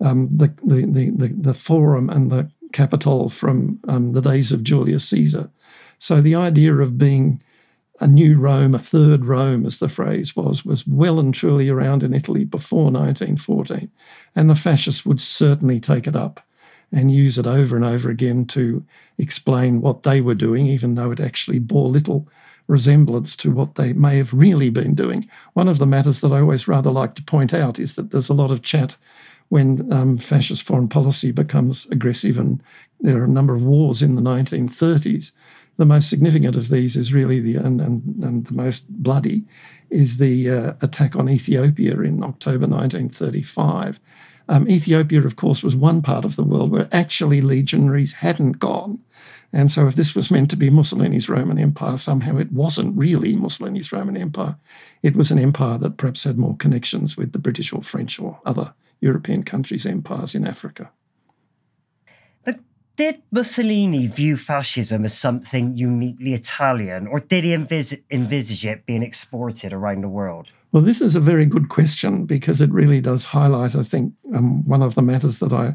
um, 0.00 0.28
the, 0.36 0.52
the, 0.64 1.10
the, 1.10 1.28
the, 1.28 1.54
Forum 1.54 2.10
and 2.10 2.30
the 2.30 2.50
Capitol 2.72 3.28
from 3.28 3.78
um, 3.86 4.12
the 4.12 4.20
days 4.20 4.50
of 4.50 4.64
Julius 4.64 5.08
Caesar. 5.08 5.48
So 5.98 6.20
the 6.20 6.34
idea 6.34 6.74
of 6.74 6.98
being 6.98 7.40
a 8.02 8.06
new 8.08 8.36
Rome, 8.36 8.74
a 8.74 8.80
third 8.80 9.24
Rome, 9.24 9.64
as 9.64 9.78
the 9.78 9.88
phrase 9.88 10.34
was, 10.34 10.64
was 10.64 10.84
well 10.88 11.20
and 11.20 11.32
truly 11.32 11.68
around 11.68 12.02
in 12.02 12.12
Italy 12.12 12.44
before 12.44 12.90
1914. 12.90 13.88
And 14.34 14.50
the 14.50 14.56
fascists 14.56 15.06
would 15.06 15.20
certainly 15.20 15.78
take 15.78 16.08
it 16.08 16.16
up 16.16 16.44
and 16.90 17.12
use 17.12 17.38
it 17.38 17.46
over 17.46 17.76
and 17.76 17.84
over 17.84 18.10
again 18.10 18.44
to 18.46 18.84
explain 19.18 19.80
what 19.80 20.02
they 20.02 20.20
were 20.20 20.34
doing, 20.34 20.66
even 20.66 20.96
though 20.96 21.12
it 21.12 21.20
actually 21.20 21.60
bore 21.60 21.88
little 21.88 22.28
resemblance 22.66 23.36
to 23.36 23.52
what 23.52 23.76
they 23.76 23.92
may 23.92 24.16
have 24.16 24.32
really 24.32 24.68
been 24.68 24.96
doing. 24.96 25.28
One 25.52 25.68
of 25.68 25.78
the 25.78 25.86
matters 25.86 26.22
that 26.22 26.32
I 26.32 26.40
always 26.40 26.66
rather 26.66 26.90
like 26.90 27.14
to 27.14 27.22
point 27.22 27.54
out 27.54 27.78
is 27.78 27.94
that 27.94 28.10
there's 28.10 28.28
a 28.28 28.34
lot 28.34 28.50
of 28.50 28.62
chat 28.62 28.96
when 29.50 29.92
um, 29.92 30.18
fascist 30.18 30.64
foreign 30.64 30.88
policy 30.88 31.30
becomes 31.30 31.86
aggressive, 31.92 32.36
and 32.36 32.60
there 33.00 33.20
are 33.20 33.26
a 33.26 33.28
number 33.28 33.54
of 33.54 33.62
wars 33.62 34.02
in 34.02 34.16
the 34.16 34.22
1930s. 34.22 35.30
The 35.78 35.86
most 35.86 36.10
significant 36.10 36.56
of 36.56 36.68
these 36.68 36.96
is 36.96 37.12
really 37.12 37.40
the 37.40 37.56
and, 37.56 37.80
and, 37.80 38.24
and 38.24 38.46
the 38.46 38.54
most 38.54 38.88
bloody 38.88 39.44
is 39.90 40.18
the 40.18 40.50
uh, 40.50 40.72
attack 40.82 41.16
on 41.16 41.28
Ethiopia 41.28 41.98
in 42.00 42.22
October 42.22 42.66
1935. 42.66 44.00
Um, 44.48 44.68
Ethiopia, 44.68 45.24
of 45.24 45.36
course, 45.36 45.62
was 45.62 45.76
one 45.76 46.02
part 46.02 46.24
of 46.24 46.36
the 46.36 46.44
world 46.44 46.70
where 46.70 46.88
actually 46.92 47.40
legionaries 47.40 48.12
hadn't 48.12 48.58
gone. 48.58 48.98
And 49.52 49.70
so, 49.70 49.86
if 49.86 49.94
this 49.96 50.14
was 50.14 50.30
meant 50.30 50.50
to 50.50 50.56
be 50.56 50.70
Mussolini's 50.70 51.28
Roman 51.28 51.58
Empire, 51.58 51.98
somehow 51.98 52.38
it 52.38 52.52
wasn't 52.52 52.96
really 52.96 53.34
Mussolini's 53.36 53.92
Roman 53.92 54.16
Empire. 54.16 54.56
It 55.02 55.14
was 55.14 55.30
an 55.30 55.38
empire 55.38 55.78
that 55.78 55.98
perhaps 55.98 56.24
had 56.24 56.38
more 56.38 56.56
connections 56.56 57.16
with 57.16 57.32
the 57.32 57.38
British 57.38 57.72
or 57.72 57.82
French 57.82 58.18
or 58.18 58.40
other 58.46 58.72
European 59.00 59.42
countries' 59.42 59.84
empires 59.84 60.34
in 60.34 60.46
Africa. 60.46 60.90
Did 62.96 63.22
Mussolini 63.30 64.06
view 64.06 64.36
fascism 64.36 65.04
as 65.04 65.16
something 65.16 65.76
uniquely 65.76 66.34
Italian, 66.34 67.06
or 67.06 67.20
did 67.20 67.44
he 67.44 67.50
envis- 67.50 68.02
envisage 68.10 68.66
it 68.66 68.84
being 68.84 69.02
exported 69.02 69.72
around 69.72 70.02
the 70.02 70.08
world? 70.08 70.52
Well, 70.72 70.82
this 70.82 71.00
is 71.00 71.16
a 71.16 71.20
very 71.20 71.46
good 71.46 71.70
question 71.70 72.26
because 72.26 72.60
it 72.60 72.70
really 72.70 73.00
does 73.00 73.24
highlight, 73.24 73.74
I 73.74 73.82
think, 73.82 74.12
um, 74.34 74.66
one 74.66 74.82
of 74.82 74.94
the 74.94 75.02
matters 75.02 75.38
that 75.38 75.52
I 75.52 75.74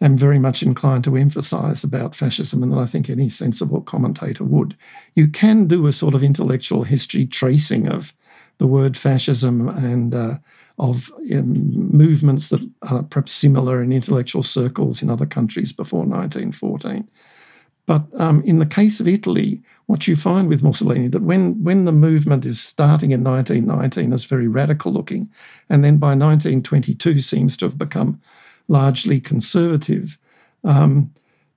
am 0.00 0.16
very 0.16 0.38
much 0.38 0.62
inclined 0.62 1.04
to 1.04 1.16
emphasize 1.16 1.84
about 1.84 2.14
fascism 2.14 2.62
and 2.62 2.72
that 2.72 2.78
I 2.78 2.86
think 2.86 3.10
any 3.10 3.28
sensible 3.28 3.82
commentator 3.82 4.44
would. 4.44 4.76
You 5.14 5.28
can 5.28 5.66
do 5.66 5.86
a 5.86 5.92
sort 5.92 6.14
of 6.14 6.22
intellectual 6.22 6.84
history 6.84 7.26
tracing 7.26 7.88
of 7.88 8.14
the 8.58 8.66
word 8.66 8.96
fascism 8.96 9.68
and 9.68 10.14
uh, 10.14 10.38
of 10.78 11.10
um, 11.32 11.52
movements 11.96 12.48
that 12.48 12.68
are 12.82 13.02
perhaps 13.04 13.32
similar 13.32 13.82
in 13.82 13.92
intellectual 13.92 14.42
circles 14.42 15.02
in 15.02 15.10
other 15.10 15.26
countries 15.26 15.72
before 15.72 16.00
1914. 16.00 17.08
But 17.86 18.04
um, 18.20 18.42
in 18.42 18.58
the 18.58 18.66
case 18.66 19.00
of 19.00 19.08
Italy, 19.08 19.62
what 19.86 20.06
you 20.06 20.14
find 20.14 20.48
with 20.48 20.62
Mussolini 20.62 21.08
that 21.08 21.22
when 21.22 21.62
when 21.64 21.86
the 21.86 21.92
movement 21.92 22.44
is 22.44 22.60
starting 22.60 23.12
in 23.12 23.24
1919 23.24 24.12
is 24.12 24.24
very 24.24 24.46
radical 24.46 24.92
looking, 24.92 25.30
and 25.70 25.82
then 25.82 25.96
by 25.96 26.08
1922 26.08 27.20
seems 27.20 27.56
to 27.56 27.64
have 27.64 27.78
become 27.78 28.20
largely 28.68 29.18
conservative. 29.18 30.18
Um, 30.64 31.14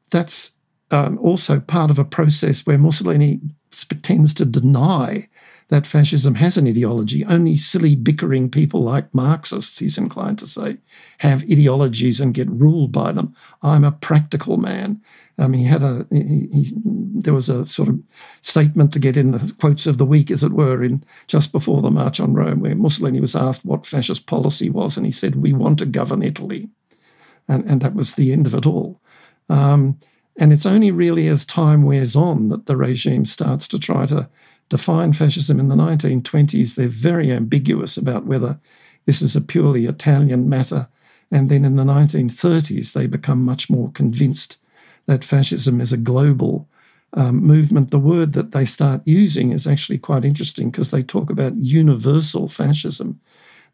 that's 0.09 0.53
um, 0.91 1.17
also 1.19 1.59
part 1.59 1.91
of 1.91 1.99
a 1.99 2.05
process 2.05 2.65
where 2.65 2.77
Mussolini 2.77 3.41
tends 4.01 4.33
to 4.35 4.45
deny 4.45 5.27
that 5.71 5.87
fascism 5.87 6.35
has 6.35 6.57
an 6.57 6.67
ideology. 6.67 7.23
Only 7.23 7.55
silly, 7.55 7.95
bickering 7.95 8.51
people 8.51 8.81
like 8.81 9.15
Marxists, 9.15 9.79
he's 9.79 9.97
inclined 9.97 10.37
to 10.39 10.45
say, 10.45 10.77
have 11.19 11.43
ideologies 11.43 12.19
and 12.19 12.33
get 12.33 12.51
ruled 12.51 12.91
by 12.91 13.13
them. 13.13 13.33
I'm 13.63 13.85
a 13.85 13.93
practical 13.93 14.57
man. 14.57 15.01
Um, 15.37 15.53
he 15.53 15.63
had 15.63 15.81
a 15.81 16.05
he, 16.11 16.49
he, 16.51 16.73
there 16.75 17.33
was 17.33 17.47
a 17.47 17.65
sort 17.67 17.87
of 17.87 17.97
statement 18.41 18.91
to 18.91 18.99
get 18.99 19.15
in 19.15 19.31
the 19.31 19.53
quotes 19.61 19.87
of 19.87 19.97
the 19.97 20.05
week, 20.05 20.29
as 20.29 20.43
it 20.43 20.51
were, 20.51 20.83
in 20.83 21.05
just 21.27 21.53
before 21.53 21.81
the 21.81 21.89
March 21.89 22.19
on 22.19 22.33
Rome, 22.33 22.59
where 22.59 22.75
Mussolini 22.75 23.21
was 23.21 23.33
asked 23.33 23.63
what 23.63 23.85
fascist 23.85 24.25
policy 24.25 24.69
was, 24.69 24.97
and 24.97 25.05
he 25.05 25.11
said, 25.13 25.37
"We 25.37 25.53
want 25.53 25.79
to 25.79 25.85
govern 25.85 26.21
Italy," 26.21 26.69
and 27.47 27.63
and 27.63 27.81
that 27.81 27.95
was 27.95 28.15
the 28.15 28.33
end 28.33 28.45
of 28.45 28.53
it 28.53 28.65
all. 28.65 28.99
Um, 29.47 29.99
and 30.37 30.51
it's 30.51 30.65
only 30.65 30.91
really 30.91 31.27
as 31.27 31.45
time 31.45 31.83
wears 31.83 32.15
on 32.15 32.49
that 32.49 32.65
the 32.65 32.75
regime 32.75 33.25
starts 33.25 33.69
to 33.69 33.79
try 33.79 34.05
to 34.07 34.29
define 34.71 35.11
fascism 35.11 35.59
in 35.59 35.67
the 35.67 35.75
1920s. 35.75 36.75
They're 36.75 36.87
very 36.87 37.29
ambiguous 37.29 37.97
about 37.97 38.25
whether 38.25 38.57
this 39.05 39.21
is 39.21 39.35
a 39.35 39.41
purely 39.41 39.85
Italian 39.85 40.47
matter. 40.47 40.87
And 41.29 41.49
then 41.49 41.65
in 41.65 41.75
the 41.75 41.83
1930s, 41.83 42.93
they 42.93 43.05
become 43.05 43.43
much 43.43 43.69
more 43.69 43.91
convinced 43.91 44.57
that 45.07 45.25
fascism 45.25 45.81
is 45.81 45.91
a 45.91 45.97
global 45.97 46.69
um, 47.13 47.43
movement. 47.45 47.91
The 47.91 47.99
word 47.99 48.31
that 48.31 48.53
they 48.53 48.63
start 48.63 49.01
using 49.03 49.51
is 49.51 49.67
actually 49.67 49.97
quite 49.97 50.23
interesting 50.23 50.71
because 50.71 50.89
they 50.89 51.03
talk 51.03 51.29
about 51.29 51.57
universal 51.57 52.47
fascism. 52.47 53.19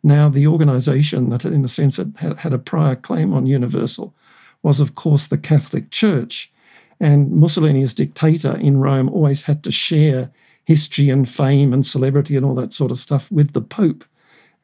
Now, 0.01 0.29
the 0.29 0.47
organization 0.47 1.29
that, 1.29 1.45
in 1.45 1.63
a 1.63 1.67
sense, 1.67 1.97
had, 1.97 2.15
had 2.39 2.53
a 2.53 2.59
prior 2.59 2.95
claim 2.95 3.35
on 3.35 3.45
universal 3.45 4.15
was, 4.63 4.79
of 4.79 4.95
course, 4.95 5.27
the 5.27 5.37
Catholic 5.37 5.91
Church. 5.91 6.51
And 6.99 7.31
Mussolini, 7.31 7.83
as 7.83 7.93
dictator 7.93 8.57
in 8.57 8.77
Rome, 8.79 9.09
always 9.09 9.43
had 9.43 9.63
to 9.63 9.71
share 9.71 10.31
history 10.67 11.09
and 11.09 11.29
fame 11.29 11.71
and 11.71 11.85
celebrity 11.85 12.35
and 12.35 12.45
all 12.45 12.53
that 12.53 12.73
sort 12.73 12.91
of 12.91 12.97
stuff 12.97 13.31
with 13.31 13.53
the 13.53 13.61
Pope 13.61 14.03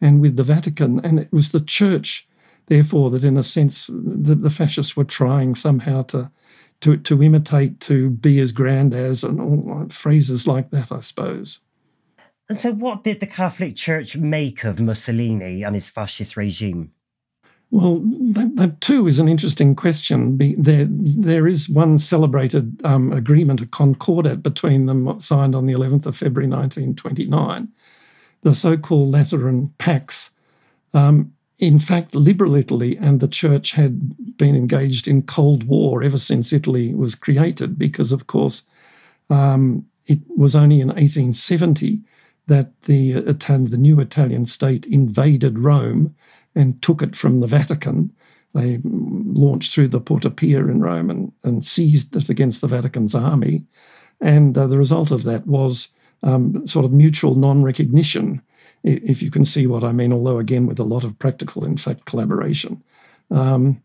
and 0.02 0.20
with 0.20 0.36
the 0.36 0.44
Vatican. 0.44 1.00
And 1.00 1.18
it 1.18 1.32
was 1.32 1.54
the 1.54 1.62
church, 1.62 2.28
therefore, 2.68 3.10
that 3.12 3.24
in 3.24 3.38
a 3.38 3.44
sense 3.44 3.88
the, 3.88 4.36
the 4.36 4.50
fascists 4.50 4.98
were 4.98 5.06
trying 5.06 5.56
somehow 5.56 6.02
to, 6.04 6.30
to, 6.82 6.98
to 6.98 7.24
imitate, 7.24 7.80
to 7.80 8.10
be 8.10 8.38
as 8.42 8.52
grand 8.52 8.94
as, 8.94 9.24
and 9.24 9.40
all 9.40 9.88
phrases 9.88 10.46
like 10.46 10.72
that, 10.72 10.92
I 10.92 11.00
suppose. 11.00 11.60
And 12.50 12.58
so, 12.58 12.74
what 12.74 13.06
did 13.06 13.22
the 13.22 13.26
Catholic 13.26 13.78
Church 13.78 14.18
make 14.18 14.66
of 14.66 14.82
Mussolini 14.82 15.64
and 15.64 15.74
his 15.74 15.90
fascist 15.90 16.36
regime? 16.36 16.92
Well, 17.74 18.02
that, 18.04 18.56
that, 18.58 18.82
too 18.82 19.08
is 19.08 19.18
an 19.18 19.28
interesting 19.28 19.76
question. 19.76 20.38
There, 20.38 20.86
there 20.88 21.48
is 21.48 21.68
one 21.68 21.98
celebrated 21.98 22.80
um, 22.86 23.12
agreement, 23.12 23.62
a 23.62 23.66
concordat 23.66 24.44
between 24.44 24.86
them, 24.86 25.20
signed 25.20 25.56
on 25.56 25.66
the 25.66 25.74
11th 25.74 26.06
of 26.06 26.16
February 26.16 26.48
1929, 26.48 27.68
the 28.44 28.54
so 28.54 28.78
called 28.78 29.10
Lateran 29.10 29.74
Pacts. 29.80 30.30
Um, 30.94 31.34
in 31.58 31.80
fact, 31.80 32.14
liberal 32.14 32.54
Italy 32.56 32.96
and 32.96 33.20
the 33.20 33.28
church 33.28 33.72
had 33.72 34.38
been 34.38 34.56
engaged 34.56 35.08
in 35.08 35.24
Cold 35.24 35.64
War 35.64 36.04
ever 36.04 36.20
since 36.20 36.54
Italy 36.54 36.94
was 36.94 37.16
created, 37.16 37.80
because, 37.80 38.12
of 38.12 38.28
course, 38.28 38.62
um, 39.32 39.84
it 40.06 40.20
was 40.38 40.54
only 40.54 40.80
in 40.80 40.90
1870 40.90 42.04
that 42.46 42.80
the, 42.84 43.14
Italian, 43.14 43.72
the 43.72 43.78
new 43.78 44.00
Italian 44.00 44.46
state 44.46 44.86
invaded 44.86 45.58
Rome 45.58 46.14
and 46.56 46.82
took 46.82 47.02
it 47.02 47.16
from 47.16 47.40
the 47.40 47.48
Vatican. 47.48 48.12
They 48.54 48.80
launched 48.84 49.74
through 49.74 49.88
the 49.90 50.00
Porta 50.00 50.30
Pia 50.30 50.60
in 50.60 50.80
Rome 50.80 51.10
and, 51.10 51.32
and 51.44 51.66
seized 51.66 52.16
it 52.16 52.30
against 52.30 52.62
the 52.62 52.68
Vatican's 52.68 53.16
army. 53.16 53.66
And 54.22 54.58
uh, 54.58 54.68
the 54.68 54.78
result 54.78 55.12
of 55.12 55.24
that 55.24 55.48
was 55.48 55.90
um, 56.22 56.66
sort 56.66 56.86
of 56.86 56.92
mutual 56.92 57.36
non 57.36 57.64
recognition, 57.64 58.42
if 58.84 59.22
you 59.22 59.32
can 59.32 59.46
see 59.46 59.68
what 59.68 59.84
I 59.84 59.92
mean, 59.92 60.14
although 60.14 60.38
again 60.38 60.68
with 60.68 60.80
a 60.80 60.84
lot 60.84 61.04
of 61.04 61.18
practical, 61.20 61.66
in 61.66 61.78
fact, 61.78 62.06
collaboration. 62.06 62.84
Um, 63.32 63.82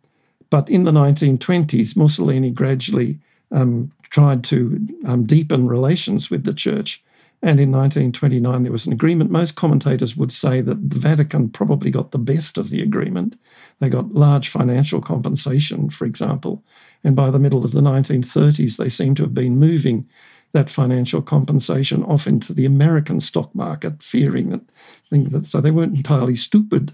but 0.51 0.69
in 0.69 0.85
the 0.85 0.93
1920s, 0.93 1.97
Mussolini 1.97 2.51
gradually 2.51 3.19
um, 3.51 3.93
tried 4.11 4.45
to 4.45 4.81
um, 5.07 5.25
deepen 5.25 5.67
relations 5.67 6.31
with 6.31 6.45
the 6.45 6.55
church 6.55 7.03
and 7.41 7.61
in 7.61 7.71
1929, 7.71 8.63
there 8.65 8.73
was 8.73 8.87
an 8.87 8.93
agreement. 8.93 9.31
Most 9.31 9.55
commentators 9.55 10.17
would 10.17 10.33
say 10.33 10.61
that 10.61 10.91
the 10.91 10.99
Vatican 10.99 11.49
probably 11.51 11.91
got 11.91 12.11
the 12.11 12.19
best 12.19 12.59
of 12.59 12.71
the 12.71 12.83
agreement. 12.83 13.39
They 13.79 13.89
got 13.89 14.13
large 14.13 14.49
financial 14.49 15.01
compensation, 15.01 15.89
for 15.89 16.05
example. 16.05 16.65
And 17.05 17.15
by 17.15 17.31
the 17.31 17.39
middle 17.39 17.65
of 17.65 17.71
the 17.71 17.81
1930s, 17.81 18.77
they 18.77 18.89
seem 18.89 19.15
to 19.15 19.23
have 19.23 19.35
been 19.35 19.57
moving 19.57 20.09
that 20.53 20.69
financial 20.69 21.23
compensation 21.23 22.03
off 22.05 22.27
into 22.27 22.53
the 22.53 22.65
American 22.65 23.21
stock 23.21 23.55
market, 23.55 24.03
fearing 24.03 24.51
that, 24.51 24.63
think 25.09 25.31
that 25.31 25.47
so 25.47 25.61
they 25.61 25.71
weren't 25.71 25.97
entirely 25.97 26.35
stupid 26.35 26.93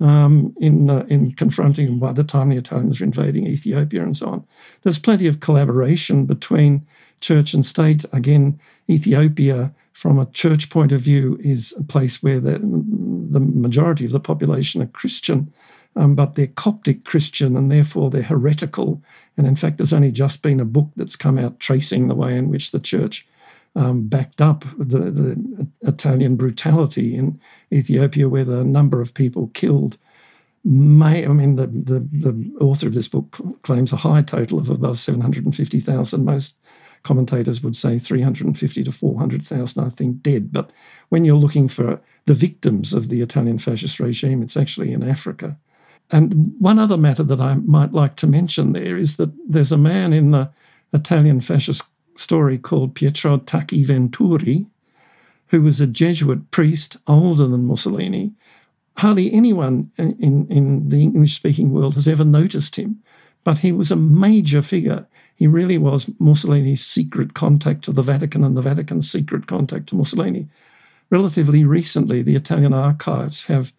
um, 0.00 0.54
in 0.58 0.88
uh, 0.88 1.04
in 1.08 1.32
confronting 1.32 1.98
by 1.98 2.12
the 2.12 2.24
time 2.24 2.48
the 2.48 2.56
Italians 2.56 3.00
were 3.00 3.06
invading 3.06 3.46
Ethiopia 3.46 4.02
and 4.02 4.16
so 4.16 4.28
on. 4.28 4.46
There's 4.82 4.98
plenty 4.98 5.26
of 5.26 5.40
collaboration 5.40 6.26
between 6.26 6.86
church 7.20 7.54
and 7.54 7.64
state. 7.64 8.04
Again, 8.12 8.58
Ethiopia, 8.88 9.72
from 9.92 10.18
a 10.18 10.26
church 10.26 10.70
point 10.70 10.92
of 10.92 11.00
view, 11.00 11.38
is 11.40 11.74
a 11.78 11.82
place 11.82 12.22
where 12.22 12.40
the, 12.40 12.58
the 12.58 13.40
majority 13.40 14.04
of 14.04 14.12
the 14.12 14.20
population 14.20 14.82
are 14.82 14.86
Christian, 14.86 15.52
um, 15.96 16.14
but 16.14 16.34
they're 16.34 16.46
Coptic 16.46 17.04
Christian 17.04 17.56
and 17.56 17.70
therefore 17.70 18.10
they're 18.10 18.22
heretical. 18.22 19.02
And 19.36 19.46
in 19.46 19.56
fact, 19.56 19.78
there's 19.78 19.92
only 19.92 20.12
just 20.12 20.42
been 20.42 20.60
a 20.60 20.64
book 20.64 20.90
that's 20.96 21.16
come 21.16 21.38
out 21.38 21.60
tracing 21.60 22.08
the 22.08 22.14
way 22.14 22.36
in 22.36 22.48
which 22.48 22.70
the 22.70 22.80
church 22.80 23.26
um, 23.76 24.08
backed 24.08 24.40
up 24.40 24.64
the, 24.78 24.98
the 25.10 25.68
Italian 25.82 26.36
brutality 26.36 27.14
in 27.14 27.40
Ethiopia, 27.72 28.28
where 28.28 28.44
the 28.44 28.64
number 28.64 29.00
of 29.00 29.14
people 29.14 29.48
killed 29.54 29.96
may, 30.64 31.24
I 31.24 31.28
mean, 31.28 31.56
the, 31.56 31.68
the, 31.68 32.00
the 32.12 32.52
author 32.60 32.86
of 32.86 32.94
this 32.94 33.08
book 33.08 33.38
claims 33.62 33.92
a 33.92 33.96
high 33.96 34.22
total 34.22 34.58
of 34.58 34.68
above 34.68 34.98
750,000. 34.98 36.24
Most 36.24 36.54
commentators 37.02 37.62
would 37.62 37.76
say 37.76 37.98
350 37.98 38.84
to 38.84 38.92
400,000, 38.92 39.82
I 39.82 39.88
think, 39.88 40.22
dead. 40.22 40.52
But 40.52 40.70
when 41.08 41.24
you're 41.24 41.36
looking 41.36 41.68
for 41.68 42.00
the 42.26 42.34
victims 42.34 42.92
of 42.92 43.08
the 43.08 43.22
Italian 43.22 43.58
fascist 43.58 43.98
regime, 44.00 44.42
it's 44.42 44.56
actually 44.56 44.92
in 44.92 45.02
Africa. 45.02 45.58
And 46.10 46.54
one 46.58 46.78
other 46.78 46.96
matter 46.96 47.22
that 47.22 47.40
I 47.40 47.54
might 47.54 47.92
like 47.92 48.16
to 48.16 48.26
mention 48.26 48.72
there 48.72 48.96
is 48.96 49.16
that 49.16 49.32
there's 49.48 49.72
a 49.72 49.78
man 49.78 50.12
in 50.12 50.32
the 50.32 50.50
Italian 50.92 51.40
fascist 51.40 51.84
story 52.16 52.58
called 52.58 52.94
Pietro 52.94 53.38
Tacchi 53.38 53.84
Venturi, 53.84 54.66
who 55.46 55.62
was 55.62 55.80
a 55.80 55.86
Jesuit 55.86 56.50
priest 56.50 56.96
older 57.06 57.46
than 57.46 57.66
Mussolini. 57.66 58.32
Hardly 58.96 59.32
anyone 59.32 59.90
in, 59.96 60.46
in 60.48 60.88
the 60.88 61.02
English 61.02 61.34
speaking 61.34 61.72
world 61.72 61.94
has 61.94 62.08
ever 62.08 62.24
noticed 62.24 62.76
him, 62.76 63.02
but 63.44 63.58
he 63.58 63.72
was 63.72 63.90
a 63.90 63.96
major 63.96 64.62
figure 64.62 65.06
he 65.40 65.46
really 65.46 65.78
was 65.78 66.10
Mussolini's 66.18 66.84
secret 66.84 67.32
contact 67.32 67.82
to 67.84 67.92
the 67.92 68.02
Vatican 68.02 68.44
and 68.44 68.54
the 68.54 68.60
Vatican's 68.60 69.10
secret 69.10 69.46
contact 69.46 69.86
to 69.86 69.94
Mussolini. 69.94 70.48
Relatively 71.08 71.64
recently, 71.64 72.20
the 72.20 72.36
Italian 72.36 72.74
archives 72.74 73.44
have 73.44 73.72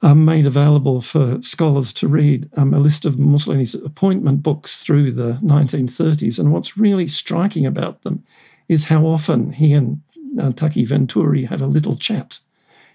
um, 0.00 0.24
made 0.24 0.46
available 0.46 1.02
for 1.02 1.42
scholars 1.42 1.92
to 1.92 2.08
read 2.08 2.48
um, 2.56 2.72
a 2.72 2.78
list 2.78 3.04
of 3.04 3.18
Mussolini's 3.18 3.74
appointment 3.74 4.42
books 4.42 4.82
through 4.82 5.12
the 5.12 5.34
1930s. 5.44 6.38
And 6.38 6.50
what's 6.50 6.78
really 6.78 7.08
striking 7.08 7.66
about 7.66 8.00
them 8.00 8.24
is 8.68 8.84
how 8.84 9.04
often 9.04 9.52
he 9.52 9.74
and 9.74 10.00
uh, 10.40 10.52
Tacchi 10.52 10.86
Venturi 10.86 11.44
have 11.44 11.60
a 11.60 11.66
little 11.66 11.94
chat. 11.94 12.38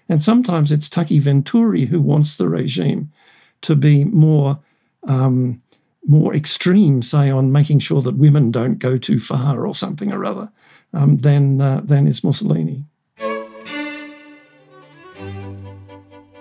And 0.08 0.20
sometimes 0.20 0.72
it's 0.72 0.88
Tacchi 0.88 1.20
Venturi 1.20 1.84
who 1.84 2.00
wants 2.00 2.36
the 2.36 2.48
regime 2.48 3.12
to 3.60 3.76
be 3.76 4.02
more 4.04 4.58
um, 5.06 5.62
more 6.06 6.34
extreme, 6.34 7.02
say, 7.02 7.30
on 7.30 7.52
making 7.52 7.78
sure 7.78 8.02
that 8.02 8.16
women 8.16 8.50
don't 8.50 8.78
go 8.78 8.98
too 8.98 9.20
far 9.20 9.66
or 9.66 9.74
something 9.74 10.12
or 10.12 10.24
other, 10.24 10.50
um, 10.92 11.18
than, 11.18 11.60
uh, 11.60 11.80
than 11.82 12.06
is 12.06 12.22
Mussolini. 12.22 12.84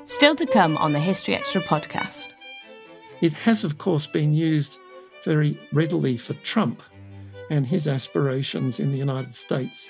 Still 0.03 0.35
to 0.35 0.45
come 0.45 0.77
on 0.77 0.93
the 0.93 0.99
History 0.99 1.33
Extra 1.33 1.61
podcast. 1.61 2.29
It 3.21 3.33
has, 3.33 3.63
of 3.63 3.77
course, 3.77 4.05
been 4.05 4.33
used 4.33 4.79
very 5.23 5.57
readily 5.71 6.17
for 6.17 6.33
Trump 6.35 6.83
and 7.49 7.65
his 7.65 7.87
aspirations 7.87 8.79
in 8.79 8.91
the 8.91 8.97
United 8.97 9.33
States. 9.33 9.89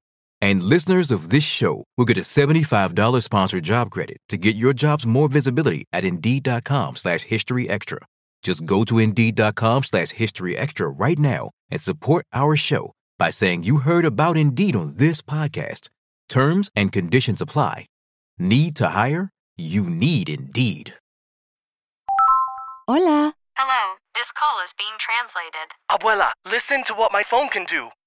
And 0.41 0.63
listeners 0.63 1.11
of 1.11 1.29
this 1.29 1.43
show 1.43 1.83
will 1.97 2.05
get 2.05 2.17
a 2.17 2.21
$75 2.21 3.21
sponsored 3.23 3.63
job 3.63 3.91
credit 3.91 4.17
to 4.29 4.37
get 4.37 4.55
your 4.55 4.73
jobs 4.73 5.05
more 5.05 5.29
visibility 5.29 5.85
at 5.93 6.03
Indeed.com 6.03 6.95
slash 6.95 7.21
History 7.21 7.69
Extra. 7.69 7.99
Just 8.41 8.65
go 8.65 8.83
to 8.85 8.97
Indeed.com 8.97 9.83
slash 9.83 10.09
History 10.11 10.57
Extra 10.57 10.89
right 10.89 11.19
now 11.19 11.51
and 11.69 11.79
support 11.79 12.25
our 12.33 12.55
show 12.55 12.93
by 13.19 13.29
saying 13.29 13.63
you 13.63 13.77
heard 13.77 14.03
about 14.03 14.35
Indeed 14.35 14.75
on 14.75 14.95
this 14.97 15.21
podcast. 15.21 15.89
Terms 16.27 16.71
and 16.75 16.91
conditions 16.91 17.39
apply. 17.39 17.85
Need 18.39 18.75
to 18.77 18.87
hire? 18.87 19.29
You 19.57 19.83
need 19.83 20.27
Indeed. 20.27 20.95
Hola. 22.87 23.33
Hello, 23.55 23.95
this 24.15 24.31
call 24.35 24.63
is 24.63 24.73
being 24.75 24.97
translated. 24.97 25.69
Abuela, 25.91 26.31
listen 26.51 26.83
to 26.85 26.95
what 26.95 27.11
my 27.11 27.21
phone 27.21 27.47
can 27.49 27.65
do. 27.65 27.89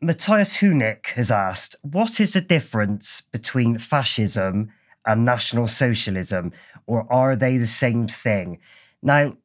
Matthias 0.00 0.58
Hunig 0.58 1.06
has 1.08 1.30
asked, 1.30 1.74
what 1.82 2.20
is 2.20 2.34
the 2.34 2.40
difference 2.40 3.22
between 3.32 3.78
fascism 3.78 4.70
and 5.04 5.24
National 5.24 5.66
Socialism, 5.66 6.52
or 6.86 7.12
are 7.12 7.34
they 7.34 7.56
the 7.56 7.66
same 7.66 8.06
thing? 8.06 8.60
Now, 9.02 9.36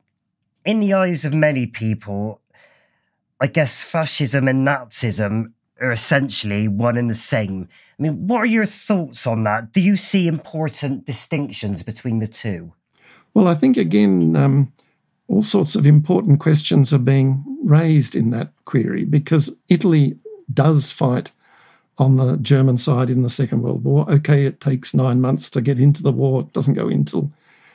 in 0.64 0.80
the 0.80 0.94
eyes 0.94 1.26
of 1.26 1.34
many 1.34 1.66
people, 1.66 2.40
I 3.42 3.48
guess 3.48 3.84
fascism 3.84 4.48
and 4.48 4.66
Nazism 4.66 5.54
are 5.82 5.92
essentially 5.92 6.68
one 6.68 6.98
and 6.98 7.10
the 7.10 7.16
same. 7.16 7.68
I 7.98 8.04
mean, 8.04 8.28
what 8.28 8.38
are 8.38 8.46
your 8.46 8.68
thoughts 8.68 9.26
on 9.26 9.44
that? 9.46 9.72
Do 9.72 9.82
you 9.82 9.96
see 9.96 10.28
important 10.28 11.06
distinctions 11.06 11.82
between 11.82 12.20
the 12.20 12.28
two? 12.28 12.74
Well, 13.34 13.48
I 13.48 13.56
think 13.56 13.76
again, 13.76 14.36
um, 14.36 14.72
all 15.28 15.42
sorts 15.42 15.76
of 15.76 15.88
important 15.88 16.40
questions 16.40 16.94
are 16.94 17.00
being 17.00 17.44
raised 17.64 18.14
in 18.14 18.30
that 18.30 18.52
query 18.66 19.04
because 19.04 19.50
Italy 19.68 20.16
does 20.52 20.92
fight 20.92 21.32
on 21.98 22.18
the 22.18 22.38
German 22.38 22.78
side 22.78 23.10
in 23.10 23.22
the 23.22 23.30
Second 23.30 23.62
World 23.62 23.84
War. 23.84 24.10
Okay, 24.10 24.46
it 24.46 24.60
takes 24.60 24.94
nine 24.94 25.22
months 25.22 25.50
to 25.52 25.62
get 25.62 25.80
into 25.80 26.02
the 26.02 26.12
war, 26.12 26.42
it 26.42 26.54
doesn't 26.54 26.74
go 26.74 26.88
until 26.88 27.32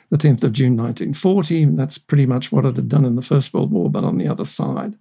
the 0.09 0.17
10th 0.17 0.43
of 0.43 0.53
June 0.53 0.75
1940. 0.75 1.65
That's 1.65 1.97
pretty 1.97 2.25
much 2.25 2.51
what 2.51 2.65
it 2.65 2.75
had 2.75 2.89
done 2.89 3.05
in 3.05 3.15
the 3.15 3.21
First 3.21 3.53
World 3.53 3.71
War, 3.71 3.89
but 3.89 4.03
on 4.03 4.17
the 4.17 4.27
other 4.27 4.45
side. 4.45 4.95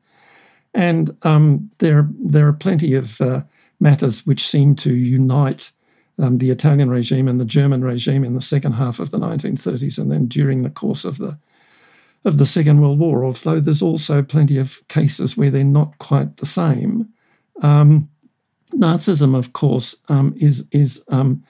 And 0.74 1.16
um, 1.22 1.70
there, 1.78 2.08
there 2.20 2.46
are 2.46 2.52
plenty 2.52 2.94
of 2.94 3.20
uh, 3.20 3.42
matters 3.80 4.26
which 4.26 4.46
seem 4.46 4.74
to 4.76 4.92
unite 4.92 5.72
um, 6.18 6.38
the 6.38 6.50
Italian 6.50 6.90
regime 6.90 7.28
and 7.28 7.40
the 7.40 7.44
German 7.44 7.82
regime 7.82 8.24
in 8.24 8.34
the 8.34 8.40
second 8.40 8.72
half 8.72 8.98
of 8.98 9.10
the 9.10 9.18
1930s 9.18 9.98
and 9.98 10.10
then 10.10 10.26
during 10.26 10.62
the 10.62 10.70
course 10.70 11.04
of 11.04 11.18
the 11.18 11.38
of 12.24 12.36
the 12.36 12.46
Second 12.46 12.80
World 12.80 12.98
War, 12.98 13.24
although 13.24 13.60
there's 13.60 13.80
also 13.80 14.22
plenty 14.24 14.58
of 14.58 14.86
cases 14.88 15.36
where 15.36 15.50
they're 15.50 15.62
not 15.62 15.96
quite 15.98 16.38
the 16.38 16.46
same. 16.46 17.08
Um, 17.62 18.08
Nazism, 18.74 19.34
of 19.36 19.52
course, 19.52 19.96
um, 20.08 20.34
is 20.36 20.66
is 20.70 21.02
um, 21.08 21.42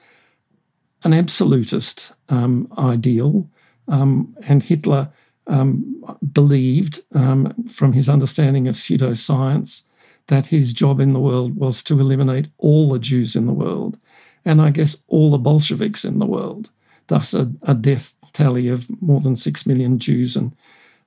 an 1.03 1.13
absolutist 1.13 2.11
um, 2.29 2.71
ideal, 2.77 3.49
um, 3.87 4.35
and 4.47 4.63
Hitler 4.63 5.11
um, 5.47 6.03
believed, 6.31 7.01
from 7.11 7.93
his 7.93 8.07
understanding 8.07 8.67
of 8.67 8.75
pseudoscience, 8.75 9.83
that 10.27 10.47
his 10.47 10.73
job 10.73 10.99
in 10.99 11.13
the 11.13 11.19
world 11.19 11.55
was 11.55 11.83
to 11.83 11.99
eliminate 11.99 12.47
all 12.57 12.89
the 12.89 12.99
Jews 12.99 13.35
in 13.35 13.47
the 13.47 13.53
world, 13.53 13.97
and 14.45 14.61
I 14.61 14.69
guess 14.71 14.95
all 15.07 15.31
the 15.31 15.37
Bolsheviks 15.37 16.05
in 16.05 16.19
the 16.19 16.25
world. 16.25 16.69
Thus, 17.07 17.33
a, 17.33 17.51
a 17.63 17.73
death 17.73 18.13
tally 18.33 18.67
of 18.69 18.87
more 19.01 19.19
than 19.19 19.35
six 19.35 19.65
million 19.65 19.99
Jews 19.99 20.35
and 20.35 20.55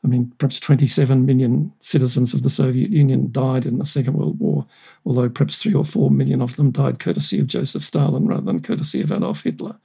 I 0.04 0.08
mean, 0.08 0.32
perhaps 0.38 0.58
27 0.58 1.24
million 1.24 1.72
citizens 1.78 2.34
of 2.34 2.42
the 2.42 2.50
Soviet 2.50 2.90
Union 2.90 3.30
died 3.30 3.64
in 3.64 3.78
the 3.78 3.86
Second 3.86 4.14
World 4.14 4.38
War, 4.40 4.66
although 5.06 5.28
perhaps 5.28 5.56
three 5.56 5.74
or 5.74 5.84
four 5.84 6.10
million 6.10 6.42
of 6.42 6.56
them 6.56 6.72
died 6.72 6.98
courtesy 6.98 7.38
of 7.38 7.46
Joseph 7.46 7.82
Stalin 7.82 8.26
rather 8.26 8.42
than 8.42 8.62
courtesy 8.62 9.00
of 9.00 9.12
Adolf 9.12 9.44
Hitler. 9.44 9.76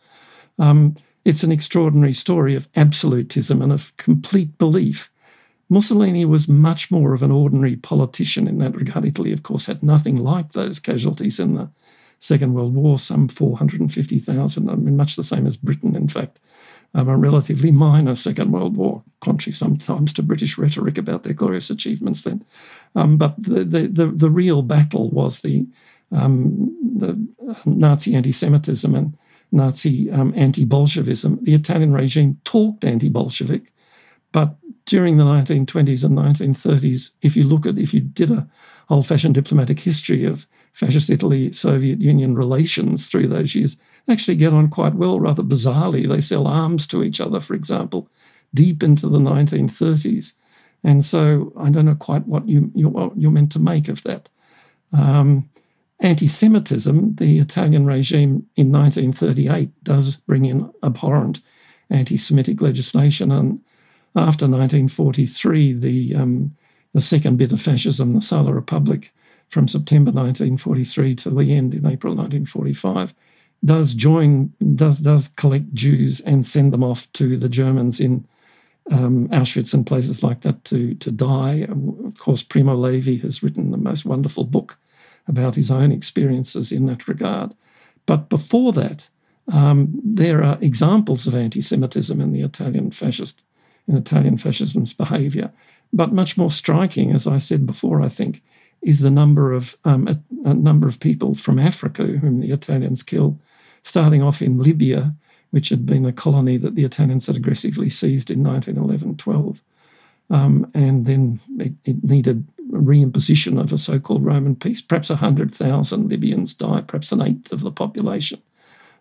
Um, 0.58 0.96
it's 1.24 1.44
an 1.44 1.52
extraordinary 1.52 2.14
story 2.14 2.56
of 2.56 2.68
absolutism 2.76 3.62
and 3.62 3.72
of 3.72 3.96
complete 3.98 4.58
belief. 4.58 5.12
Mussolini 5.70 6.26
was 6.26 6.48
much 6.48 6.90
more 6.90 7.14
of 7.14 7.22
an 7.22 7.32
ordinary 7.32 7.76
politician 7.76 8.48
in 8.48 8.58
that 8.58 8.76
regard. 8.76 9.06
Italy, 9.06 9.34
of 9.34 9.44
course, 9.44 9.66
had 9.66 9.84
nothing 9.84 10.16
like 10.18 10.54
those 10.54 10.80
casualties 10.80 11.40
in 11.40 11.56
the 11.56 11.70
Second 12.20 12.56
World 12.56 12.74
War, 12.74 12.98
some 12.98 13.28
450,000, 13.28 14.70
I 14.70 14.76
mean, 14.76 14.98
much 14.98 15.16
the 15.16 15.24
same 15.24 15.46
as 15.46 15.58
Britain, 15.58 15.96
in 15.96 16.08
fact 16.08 16.40
um, 16.94 17.10
a 17.10 17.18
relatively 17.18 17.72
minor 17.72 18.16
Second 18.16 18.52
World 18.52 18.78
War, 18.78 19.04
contrary 19.22 19.54
sometimes 19.54 20.14
to 20.14 20.24
British 20.24 20.58
rhetoric 20.58 20.98
about 20.98 21.24
their 21.24 21.34
glorious 21.34 21.70
achievements 21.70 22.24
then. 22.24 22.44
Um, 22.96 23.18
but 23.18 23.36
the, 23.42 23.64
the, 23.64 23.88
the, 23.88 24.08
the, 24.08 24.30
real 24.30 24.62
battle 24.62 25.10
was 25.10 25.42
the, 25.42 25.68
um, 26.12 26.76
the 26.98 27.28
uh, 27.48 27.56
Nazi 27.66 28.16
anti 28.16 28.32
Semitism 28.32 28.96
and 28.96 29.18
Nazi 29.52 30.10
um, 30.12 30.34
anti 30.36 30.66
Bolshevism. 30.66 31.40
The 31.44 31.54
Italian 31.54 31.94
regime 31.94 32.40
talked 32.44 32.84
anti 32.84 33.10
Bolshevik, 33.10 33.72
but 34.32 34.56
during 34.86 35.18
the 35.18 35.26
1920s 35.26 36.04
and 36.04 36.18
1930s, 36.18 37.12
if 37.22 37.36
you 37.36 37.44
look 37.44 37.66
at, 37.66 37.78
if 37.78 37.94
you 37.94 38.00
did 38.00 38.32
a 38.32 38.48
old 38.90 39.06
fashioned 39.06 39.36
diplomatic 39.36 39.80
history 39.80 40.24
of 40.24 40.48
fascist 40.78 41.10
Italy 41.10 41.52
Soviet 41.52 42.00
Union 42.00 42.36
relations 42.36 43.10
through 43.10 43.26
those 43.26 43.56
years, 43.56 43.78
actually 44.08 44.36
get 44.36 44.54
on 44.54 44.70
quite 44.70 44.94
well, 44.94 45.20
rather 45.20 45.42
bizarrely. 45.42 46.08
They 46.08 46.22
sell 46.22 46.46
arms 46.46 46.86
to 46.88 47.04
each 47.04 47.20
other, 47.20 47.40
for 47.40 47.56
example, 47.56 48.08
deep 48.54 48.84
into 48.84 49.10
the 49.10 49.18
1930s. 49.18 50.34
And 50.84 51.04
so 51.04 51.52
I 51.58 51.72
don't 51.72 51.86
know 51.86 51.96
quite 51.96 52.28
what, 52.28 52.48
you, 52.48 52.72
you're, 52.76 52.92
what 52.92 53.18
you're 53.18 53.32
meant 53.32 53.52
to 53.54 53.60
make 53.60 53.88
of 53.88 54.04
that. 54.04 54.30
Um, 54.94 55.50
Anti 56.02 56.28
Semitism, 56.28 57.16
the 57.16 57.40
Italian 57.40 57.88
regime 57.88 58.46
in 58.56 58.72
1938 58.72 59.84
does 59.84 60.18
bring 60.28 60.46
in 60.46 60.72
abhorrent 60.84 61.42
anti 61.90 62.18
Semitic 62.18 62.62
legislation. 62.62 63.32
And 63.32 63.62
after 64.16 64.46
1943, 64.46 65.74
the, 65.74 66.16
um, 66.16 66.56
the 66.94 67.02
second 67.02 67.38
bit 67.38 67.52
of 67.52 67.60
fascism, 67.60 68.14
the 68.14 68.20
Salò 68.20 68.54
Republic, 68.54 69.12
from 69.50 69.68
September 69.68 70.12
1943 70.12 71.16
to 71.16 71.30
the 71.30 71.54
end 71.54 71.74
in 71.74 71.86
April 71.86 72.14
1945, 72.14 73.14
does 73.66 73.96
join, 73.96 74.54
does 74.76 75.00
does 75.00 75.28
collect 75.30 75.74
Jews 75.74 76.20
and 76.22 76.46
send 76.46 76.72
them 76.72 76.84
off 76.84 77.12
to 77.14 77.38
the 77.38 77.50
Germans 77.50 78.00
in 78.00 78.28
um, 78.92 79.28
Auschwitz 79.30 79.74
and 79.74 79.86
places 79.86 80.24
like 80.24 80.42
that 80.42 80.64
to 80.66 80.94
to 80.96 81.12
die. 81.12 81.66
Of 81.70 82.18
course, 82.18 82.44
Primo 82.44 82.76
Levi 82.76 83.18
has 83.22 83.42
written 83.42 83.72
the 83.72 83.78
most 83.78 84.06
wonderful 84.06 84.46
book 84.46 84.78
about 85.28 85.56
his 85.56 85.72
own 85.72 85.92
experiences 85.92 86.72
in 86.72 86.86
that 86.86 87.08
regard. 87.08 87.54
But 88.06 88.30
before 88.30 88.72
that, 88.74 89.10
um, 89.52 90.00
there 90.04 90.44
are 90.44 90.58
examples 90.62 91.28
of 91.28 91.36
anti-Semitism 91.36 92.20
in 92.20 92.32
the 92.32 92.42
Italian 92.42 92.92
fascist 92.92 93.44
in 93.88 93.96
Italian 93.96 94.38
fascism's 94.38 94.94
behaviour. 94.94 95.52
But 95.94 96.14
much 96.14 96.36
more 96.36 96.52
striking, 96.52 97.12
as 97.12 97.26
I 97.26 97.38
said 97.38 97.66
before, 97.66 98.02
I 98.02 98.10
think, 98.10 98.44
is 98.82 99.00
the 99.00 99.12
number 99.12 99.54
of 99.54 99.78
um, 99.86 100.08
a, 100.08 100.20
a, 100.50 100.54
number 100.54 100.88
of 100.88 101.00
people 101.00 101.36
from 101.36 101.60
Africa 101.60 102.04
whom 102.04 102.40
the 102.40 102.52
Italians 102.52 103.04
kill, 103.04 103.40
starting 103.84 104.22
off 104.22 104.42
in 104.42 104.60
Libya, 104.60 105.14
which 105.52 105.70
had 105.70 105.86
been 105.86 106.06
a 106.06 106.14
colony 106.14 106.58
that 106.58 106.76
the 106.76 106.84
Italians 106.84 107.28
had 107.28 107.36
aggressively 107.36 107.90
seized 107.90 108.30
in 108.30 108.44
1911-12, 108.44 109.62
um, 110.30 110.70
and 110.74 111.06
then 111.06 111.40
it, 111.58 111.74
it 111.86 112.04
needed 112.04 112.48
reimposition 112.72 113.60
of 113.60 113.72
a 113.72 113.78
so-called 113.78 114.26
Roman 114.26 114.56
peace. 114.56 114.82
Perhaps 114.82 115.10
100,000 115.10 116.10
Libyans 116.10 116.54
died, 116.54 116.88
perhaps 116.88 117.12
an 117.12 117.22
eighth 117.22 117.52
of 117.52 117.62
the 117.62 117.72
population 117.72 118.42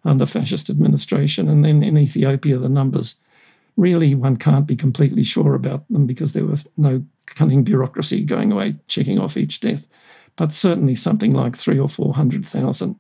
under 0.05 0.27
fascist 0.27 0.71
administration. 0.71 1.49
And 1.49 1.65
then 1.65 1.83
in 1.83 1.99
Ethiopia, 1.99 2.59
the 2.59 2.69
numbers 2.69 3.17
really 3.77 4.15
one 4.15 4.37
can't 4.37 4.67
be 4.67 4.77
completely 4.77 5.25
sure 5.25 5.55
about 5.55 5.87
them 5.91 6.07
because 6.07 6.33
there 6.33 6.47
was 6.47 6.67
no 6.77 7.05
cunning 7.27 7.65
bureaucracy 7.65 8.25
going 8.25 8.53
away 8.53 8.77
checking 8.89 9.19
off 9.19 9.37
each 9.37 9.61
death. 9.61 9.89
But 10.37 10.53
certainly 10.53 10.97
something 10.97 11.33
like 11.33 11.57
three 11.57 11.79
or 11.79 11.89
four 11.89 12.15
hundred 12.15 12.47
thousand 12.47 12.97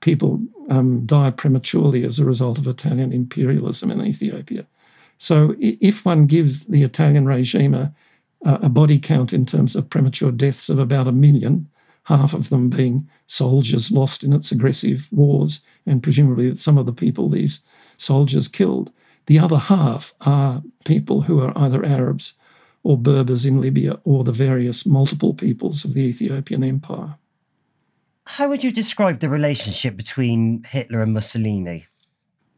people 0.00 0.40
um, 0.68 1.06
died 1.06 1.36
prematurely 1.36 2.04
as 2.04 2.18
a 2.18 2.24
result 2.24 2.58
of 2.58 2.66
Italian 2.66 3.12
imperialism 3.12 3.90
in 3.90 4.04
Ethiopia. 4.04 4.66
So 5.18 5.56
if 5.58 6.04
one 6.04 6.26
gives 6.26 6.64
the 6.64 6.82
Italian 6.82 7.26
regime 7.26 7.74
a, 7.74 7.92
a 8.44 8.68
body 8.68 8.98
count 8.98 9.32
in 9.32 9.46
terms 9.46 9.74
of 9.74 9.88
premature 9.88 10.30
deaths 10.30 10.68
of 10.68 10.78
about 10.78 11.08
a 11.08 11.12
million, 11.12 11.68
half 12.04 12.34
of 12.34 12.50
them 12.50 12.68
being 12.68 13.08
soldiers 13.26 13.90
lost 13.90 14.22
in 14.22 14.32
its 14.32 14.52
aggressive 14.52 15.08
wars, 15.10 15.60
and 15.86 16.02
presumably 16.02 16.54
some 16.56 16.78
of 16.78 16.86
the 16.86 16.92
people 16.92 17.28
these 17.28 17.60
soldiers 17.96 18.48
killed. 18.48 18.92
The 19.26 19.38
other 19.38 19.58
half 19.58 20.14
are 20.20 20.62
people 20.84 21.22
who 21.22 21.40
are 21.40 21.52
either 21.56 21.84
Arabs 21.84 22.34
or 22.86 22.96
Berbers 22.96 23.44
in 23.44 23.60
Libya 23.60 23.98
or 24.04 24.22
the 24.22 24.30
various 24.30 24.86
multiple 24.86 25.34
peoples 25.34 25.84
of 25.84 25.92
the 25.94 26.02
Ethiopian 26.02 26.62
Empire. 26.62 27.16
How 28.26 28.48
would 28.48 28.62
you 28.62 28.70
describe 28.70 29.18
the 29.18 29.28
relationship 29.28 29.96
between 29.96 30.62
Hitler 30.62 31.02
and 31.02 31.12
Mussolini? 31.12 31.86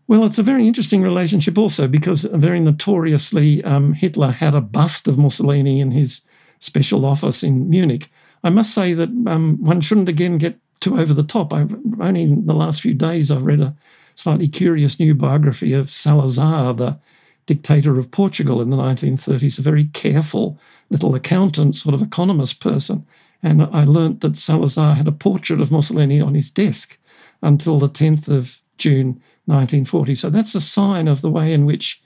Well, 0.06 0.24
it's 0.24 0.38
a 0.38 0.42
very 0.42 0.66
interesting 0.66 1.00
relationship 1.00 1.56
also 1.56 1.88
because 1.88 2.24
very 2.24 2.60
notoriously 2.60 3.64
um, 3.64 3.94
Hitler 3.94 4.30
had 4.30 4.54
a 4.54 4.60
bust 4.60 5.08
of 5.08 5.16
Mussolini 5.16 5.80
in 5.80 5.92
his 5.92 6.20
special 6.58 7.06
office 7.06 7.42
in 7.42 7.70
Munich. 7.70 8.10
I 8.44 8.50
must 8.50 8.74
say 8.74 8.92
that 8.92 9.08
um, 9.26 9.56
one 9.62 9.80
shouldn't 9.80 10.10
again 10.10 10.36
get 10.36 10.58
too 10.80 10.98
over 10.98 11.14
the 11.14 11.22
top. 11.22 11.54
I've 11.54 11.74
only 12.00 12.24
in 12.24 12.44
the 12.44 12.54
last 12.54 12.82
few 12.82 12.92
days 12.92 13.30
I've 13.30 13.44
read 13.44 13.60
a 13.60 13.74
slightly 14.14 14.48
curious 14.48 15.00
new 15.00 15.14
biography 15.14 15.72
of 15.72 15.88
Salazar, 15.88 16.74
the 16.74 16.98
dictator 17.48 17.98
of 17.98 18.10
Portugal 18.10 18.60
in 18.60 18.68
the 18.68 18.76
1930s, 18.76 19.58
a 19.58 19.62
very 19.62 19.84
careful 19.86 20.58
little 20.90 21.14
accountant, 21.14 21.74
sort 21.74 21.94
of 21.94 22.02
economist 22.02 22.60
person. 22.60 23.06
And 23.42 23.62
I 23.62 23.84
learnt 23.84 24.20
that 24.20 24.36
Salazar 24.36 24.94
had 24.94 25.08
a 25.08 25.12
portrait 25.12 25.60
of 25.60 25.72
Mussolini 25.72 26.20
on 26.20 26.34
his 26.34 26.50
desk 26.50 26.98
until 27.42 27.78
the 27.78 27.88
10th 27.88 28.28
of 28.28 28.60
June 28.76 29.20
1940. 29.46 30.14
So 30.14 30.28
that's 30.28 30.54
a 30.54 30.60
sign 30.60 31.08
of 31.08 31.22
the 31.22 31.30
way 31.30 31.54
in 31.54 31.64
which, 31.64 32.02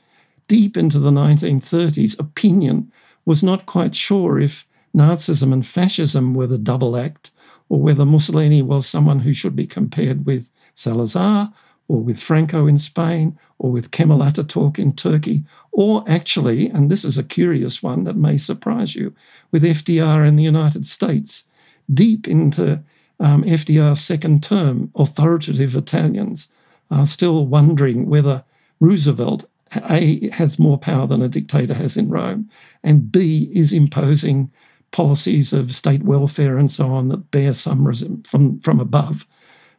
deep 0.47 0.77
into 0.77 1.01
the 1.01 1.11
1930s, 1.11 2.17
opinion 2.21 2.93
was 3.25 3.43
not 3.43 3.67
quite 3.67 3.97
sure 3.97 4.39
if 4.39 4.65
Nazism 4.97 5.53
and 5.53 5.67
fascism 5.67 6.35
were 6.35 6.47
the 6.47 6.57
double 6.57 6.97
act 6.97 7.33
or 7.69 7.81
whether 7.81 8.05
Mussolini 8.05 8.63
was 8.63 8.87
someone 8.87 9.19
who 9.19 9.33
should 9.33 9.57
be 9.57 9.67
compared 9.67 10.25
with 10.25 10.51
Salazar 10.77 11.53
or 11.89 12.01
with 12.01 12.19
Franco 12.19 12.67
in 12.67 12.79
Spain, 12.79 13.39
or 13.59 13.71
with 13.71 13.91
Kemal 13.91 14.21
Ataturk 14.21 14.79
in 14.79 14.95
Turkey, 14.95 15.45
or 15.73 16.05
actually, 16.07 16.69
and 16.69 16.91
this 16.91 17.05
is 17.05 17.19
a 17.19 17.25
curious 17.25 17.83
one 17.83 18.05
that 18.05 18.17
may 18.17 18.39
surprise 18.39 18.95
you, 18.95 19.15
with 19.51 19.63
FDR 19.63 20.27
in 20.27 20.37
the 20.37 20.43
United 20.43 20.87
States. 20.87 21.45
Deep 21.93 22.29
into 22.29 22.83
um, 23.21 23.43
FDR's 23.45 24.01
second 24.01 24.43
term, 24.43 24.91
authoritative 24.95 25.77
Italians 25.77 26.49
are 26.91 27.07
still 27.07 27.47
wondering 27.47 28.09
whether 28.09 28.45
Roosevelt 28.81 29.47
a 29.89 30.29
has 30.31 30.59
more 30.59 30.77
power 30.77 31.07
than 31.07 31.23
a 31.23 31.29
dictator 31.29 31.75
has 31.75 31.97
in 31.97 32.11
Rome, 32.11 32.49
and 32.85 33.11
B 33.11 33.51
is 33.55 33.73
imposing 33.73 34.51
policies 34.91 35.53
of 35.53 35.75
state 35.75 36.03
welfare 36.03 36.59
and 36.59 36.71
so 36.71 36.89
on 36.89 37.09
that 37.09 37.31
bear 37.31 37.55
some 37.55 37.91
from 38.25 38.61
from 38.61 38.81
above 38.81 39.27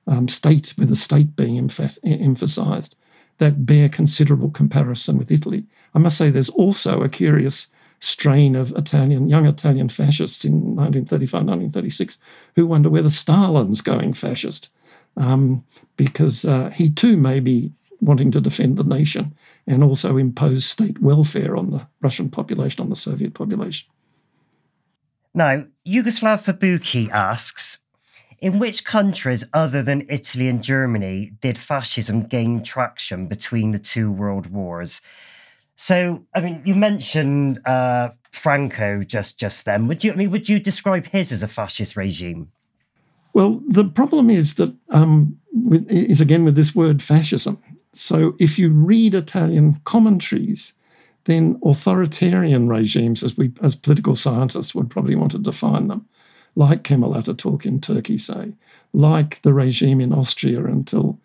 um, 0.07 0.27
state, 0.27 0.73
with 0.77 0.89
the 0.89 0.95
state 0.95 1.35
being 1.35 1.67
emph- 1.67 1.97
emphasized, 2.03 2.95
that 3.39 3.65
bear 3.65 3.89
considerable 3.89 4.49
comparison 4.49 5.17
with 5.17 5.31
Italy. 5.31 5.65
I 5.93 5.99
must 5.99 6.17
say 6.17 6.29
there's 6.29 6.49
also 6.49 7.01
a 7.01 7.09
curious 7.09 7.67
strain 7.99 8.55
of 8.55 8.71
Italian, 8.73 9.29
young 9.29 9.45
Italian 9.45 9.89
fascists 9.89 10.43
in 10.43 10.75
1935, 10.75 11.33
1936, 11.33 12.17
who 12.55 12.67
wonder 12.67 12.89
whether 12.89 13.09
Stalin's 13.09 13.81
going 13.81 14.13
fascist, 14.13 14.69
um, 15.15 15.63
because 15.95 16.43
uh, 16.43 16.69
he 16.71 16.89
too 16.89 17.15
may 17.15 17.39
be 17.39 17.71
wanting 18.01 18.31
to 18.31 18.41
defend 18.41 18.77
the 18.77 18.83
nation 18.83 19.33
and 19.67 19.83
also 19.83 20.17
impose 20.17 20.65
state 20.65 20.99
welfare 21.01 21.55
on 21.55 21.71
the 21.71 21.87
Russian 22.01 22.29
population, 22.29 22.81
on 22.81 22.89
the 22.89 22.95
Soviet 22.95 23.33
population. 23.33 23.87
Now, 25.33 25.65
Yugoslav 25.87 26.43
Fabuki 26.43 27.09
asks 27.09 27.79
in 28.43 28.59
which 28.59 28.83
countries 28.83 29.45
other 29.53 29.81
than 29.81 30.05
Italy 30.09 30.49
and 30.49 30.61
Germany 30.61 31.31
did 31.39 31.57
fascism 31.57 32.23
gain 32.23 32.61
traction 32.61 33.25
between 33.25 33.71
the 33.71 33.79
two 33.79 34.11
world 34.11 34.47
wars? 34.47 35.01
So, 35.77 36.25
I 36.35 36.41
mean, 36.41 36.61
you 36.65 36.75
mentioned 36.75 37.65
uh, 37.65 38.09
Franco 38.31 39.01
just 39.01 39.39
just 39.39 39.63
then. 39.63 39.87
Would 39.87 40.03
you? 40.03 40.11
I 40.11 40.15
mean, 40.15 40.29
would 40.31 40.49
you 40.49 40.59
describe 40.59 41.05
his 41.05 41.31
as 41.31 41.41
a 41.41 41.47
fascist 41.47 41.95
regime? 41.95 42.51
Well, 43.33 43.61
the 43.65 43.85
problem 43.85 44.29
is 44.29 44.55
that 44.55 44.75
um, 44.89 45.39
with, 45.53 45.89
is 45.89 46.19
again 46.19 46.43
with 46.43 46.57
this 46.57 46.75
word 46.75 47.01
fascism. 47.01 47.57
So, 47.93 48.35
if 48.39 48.59
you 48.59 48.71
read 48.71 49.15
Italian 49.15 49.79
commentaries, 49.85 50.73
then 51.23 51.59
authoritarian 51.63 52.67
regimes, 52.67 53.23
as 53.23 53.37
we 53.37 53.53
as 53.61 53.73
political 53.73 54.17
scientists 54.17 54.75
would 54.75 54.89
probably 54.89 55.15
want 55.15 55.31
to 55.31 55.39
define 55.39 55.87
them, 55.87 56.05
like 56.55 56.83
Kemal 56.83 57.13
Ataturk 57.13 57.65
in 57.65 57.81
Turkey, 57.81 58.17
say, 58.17 58.53
like 58.93 59.41
the 59.41 59.53
regime 59.53 59.99
in 59.99 60.13
Austria 60.13 60.63
until 60.65 61.19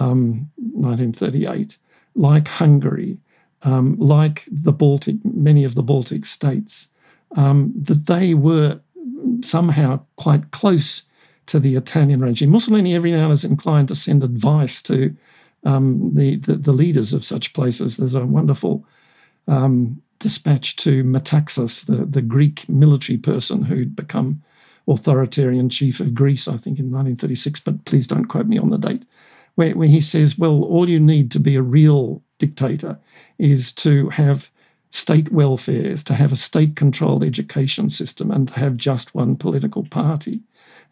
um, 0.00 0.50
1938, 0.56 1.78
like 2.14 2.48
Hungary, 2.48 3.20
um, 3.62 3.96
like 3.98 4.44
the 4.50 4.72
Baltic, 4.72 5.16
many 5.24 5.64
of 5.64 5.74
the 5.74 5.82
Baltic 5.82 6.24
states, 6.24 6.88
um, 7.36 7.72
that 7.76 8.06
they 8.06 8.34
were 8.34 8.80
somehow 9.42 10.00
quite 10.16 10.50
close 10.50 11.02
to 11.46 11.58
the 11.58 11.76
Italian 11.76 12.20
regime. 12.20 12.50
Mussolini 12.50 12.94
every 12.94 13.10
now 13.10 13.18
and 13.18 13.24
then 13.26 13.32
is 13.32 13.44
inclined 13.44 13.88
to 13.88 13.94
send 13.94 14.24
advice 14.24 14.82
to 14.82 15.14
um, 15.64 16.14
the, 16.14 16.36
the, 16.36 16.54
the 16.54 16.72
leaders 16.72 17.12
of 17.12 17.24
such 17.24 17.52
places. 17.52 17.96
There's 17.96 18.14
a 18.14 18.26
wonderful 18.26 18.86
um, 19.46 20.02
dispatch 20.18 20.76
to 20.76 21.04
Metaxas, 21.04 21.84
the, 21.86 22.04
the 22.04 22.22
Greek 22.22 22.68
military 22.68 23.18
person 23.18 23.62
who'd 23.62 23.94
become 23.94 24.42
authoritarian 24.88 25.68
chief 25.68 26.00
of 26.00 26.14
Greece, 26.14 26.46
I 26.46 26.56
think 26.56 26.78
in 26.78 26.90
1936, 26.90 27.60
but 27.60 27.84
please 27.84 28.06
don't 28.06 28.26
quote 28.26 28.46
me 28.46 28.58
on 28.58 28.70
the 28.70 28.78
date, 28.78 29.04
where, 29.54 29.74
where 29.76 29.88
he 29.88 30.00
says, 30.00 30.38
well, 30.38 30.62
all 30.64 30.88
you 30.88 31.00
need 31.00 31.30
to 31.32 31.40
be 31.40 31.56
a 31.56 31.62
real 31.62 32.22
dictator 32.38 32.98
is 33.38 33.72
to 33.72 34.08
have 34.10 34.50
state 34.90 35.32
welfare, 35.32 35.86
is 35.86 36.04
to 36.04 36.14
have 36.14 36.32
a 36.32 36.36
state 36.36 36.76
controlled 36.76 37.24
education 37.24 37.90
system, 37.90 38.30
and 38.30 38.48
to 38.48 38.60
have 38.60 38.76
just 38.76 39.14
one 39.14 39.36
political 39.36 39.84
party. 39.84 40.40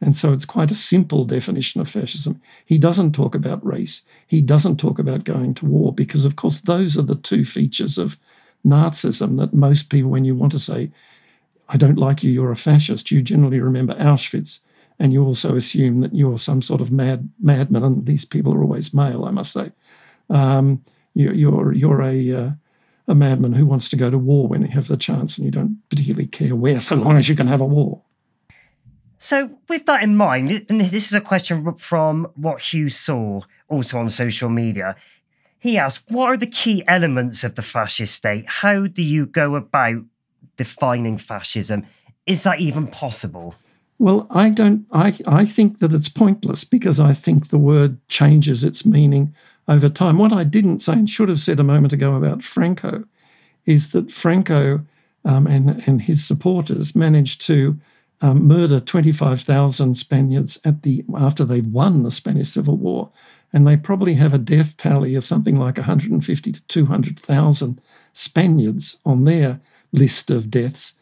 And 0.00 0.16
so 0.16 0.32
it's 0.32 0.44
quite 0.44 0.72
a 0.72 0.76
simple 0.76 1.24
definition 1.24 1.80
of 1.80 1.88
fascism. 1.88 2.40
He 2.66 2.78
doesn't 2.78 3.12
talk 3.12 3.36
about 3.36 3.64
race. 3.64 4.02
He 4.26 4.42
doesn't 4.42 4.78
talk 4.78 4.98
about 4.98 5.22
going 5.22 5.54
to 5.54 5.66
war 5.66 5.92
because, 5.94 6.24
of 6.24 6.34
course, 6.34 6.58
those 6.60 6.98
are 6.98 7.02
the 7.02 7.14
two 7.14 7.44
features 7.44 7.98
of 7.98 8.16
Nazism 8.66 9.38
that 9.38 9.54
most 9.54 9.88
people, 9.88 10.10
when 10.10 10.24
you 10.24 10.34
want 10.34 10.50
to 10.52 10.58
say 10.58 10.90
I 11.72 11.76
don't 11.76 11.98
like 11.98 12.22
you, 12.22 12.30
you're 12.30 12.52
a 12.52 12.56
fascist, 12.56 13.10
you 13.10 13.22
generally 13.22 13.60
remember 13.60 13.94
Auschwitz. 13.94 14.60
And 14.98 15.12
you 15.12 15.24
also 15.24 15.56
assume 15.56 16.00
that 16.02 16.14
you're 16.14 16.38
some 16.38 16.62
sort 16.62 16.80
of 16.80 16.92
mad 16.92 17.30
madman, 17.40 17.82
and 17.82 18.06
these 18.06 18.24
people 18.24 18.54
are 18.54 18.62
always 18.62 18.94
male, 18.94 19.24
I 19.24 19.30
must 19.30 19.52
say. 19.52 19.72
Um, 20.30 20.84
you, 21.14 21.32
you're, 21.32 21.72
you're 21.72 22.02
a 22.02 22.32
uh, 22.32 22.50
a 23.08 23.14
madman 23.14 23.52
who 23.54 23.66
wants 23.66 23.88
to 23.88 23.96
go 23.96 24.10
to 24.10 24.18
war 24.18 24.46
when 24.46 24.62
you 24.62 24.68
have 24.68 24.88
the 24.88 24.96
chance, 24.96 25.36
and 25.36 25.44
you 25.44 25.50
don't 25.50 25.78
particularly 25.88 26.26
care 26.26 26.54
where, 26.54 26.80
so 26.80 26.94
long 26.94 27.16
as 27.16 27.28
you 27.28 27.34
can 27.34 27.48
have 27.48 27.60
a 27.60 27.66
war. 27.66 28.02
So, 29.18 29.50
with 29.68 29.86
that 29.86 30.02
in 30.02 30.16
mind, 30.16 30.66
and 30.68 30.80
this 30.80 31.06
is 31.06 31.14
a 31.14 31.20
question 31.20 31.74
from 31.78 32.26
what 32.34 32.60
Hugh 32.60 32.88
saw 32.88 33.40
also 33.68 33.98
on 33.98 34.08
social 34.08 34.48
media. 34.48 34.96
He 35.58 35.78
asked, 35.78 36.04
What 36.08 36.26
are 36.26 36.36
the 36.36 36.46
key 36.46 36.82
elements 36.88 37.44
of 37.44 37.54
the 37.54 37.62
fascist 37.62 38.14
state? 38.14 38.48
How 38.48 38.88
do 38.88 39.02
you 39.02 39.26
go 39.26 39.54
about 39.54 40.02
defining 40.56 41.18
fascism? 41.18 41.86
Is 42.26 42.44
that 42.44 42.60
even 42.60 42.86
possible? 42.86 43.54
Well, 43.98 44.26
I 44.30 44.50
don't. 44.50 44.86
I 44.92 45.16
I 45.26 45.44
think 45.44 45.78
that 45.78 45.92
it's 45.92 46.08
pointless 46.08 46.64
because 46.64 46.98
I 46.98 47.14
think 47.14 47.48
the 47.48 47.58
word 47.58 47.98
changes 48.08 48.64
its 48.64 48.84
meaning 48.84 49.34
over 49.68 49.88
time. 49.88 50.18
What 50.18 50.32
I 50.32 50.44
didn't 50.44 50.80
say 50.80 50.94
and 50.94 51.08
should 51.08 51.28
have 51.28 51.40
said 51.40 51.60
a 51.60 51.64
moment 51.64 51.92
ago 51.92 52.14
about 52.16 52.42
Franco 52.42 53.04
is 53.64 53.90
that 53.90 54.10
Franco 54.10 54.84
um, 55.24 55.46
and 55.46 55.86
and 55.86 56.02
his 56.02 56.24
supporters 56.24 56.96
managed 56.96 57.42
to 57.42 57.78
um, 58.20 58.46
murder 58.46 58.80
twenty 58.80 59.12
five 59.12 59.40
thousand 59.40 59.96
Spaniards 59.96 60.58
at 60.64 60.82
the 60.82 61.04
after 61.16 61.44
they 61.44 61.60
won 61.60 62.02
the 62.02 62.10
Spanish 62.10 62.50
Civil 62.50 62.76
War, 62.76 63.10
and 63.52 63.66
they 63.66 63.76
probably 63.76 64.14
have 64.14 64.34
a 64.34 64.38
death 64.38 64.76
tally 64.76 65.14
of 65.14 65.24
something 65.24 65.58
like 65.58 65.76
one 65.76 65.86
hundred 65.86 66.10
and 66.10 66.24
fifty 66.24 66.50
to 66.50 66.62
two 66.62 66.86
hundred 66.86 67.18
thousand 67.18 67.80
Spaniards 68.12 68.98
on 69.04 69.24
their 69.24 69.60
list 69.92 70.30
of 70.30 70.50
deaths. 70.50 70.94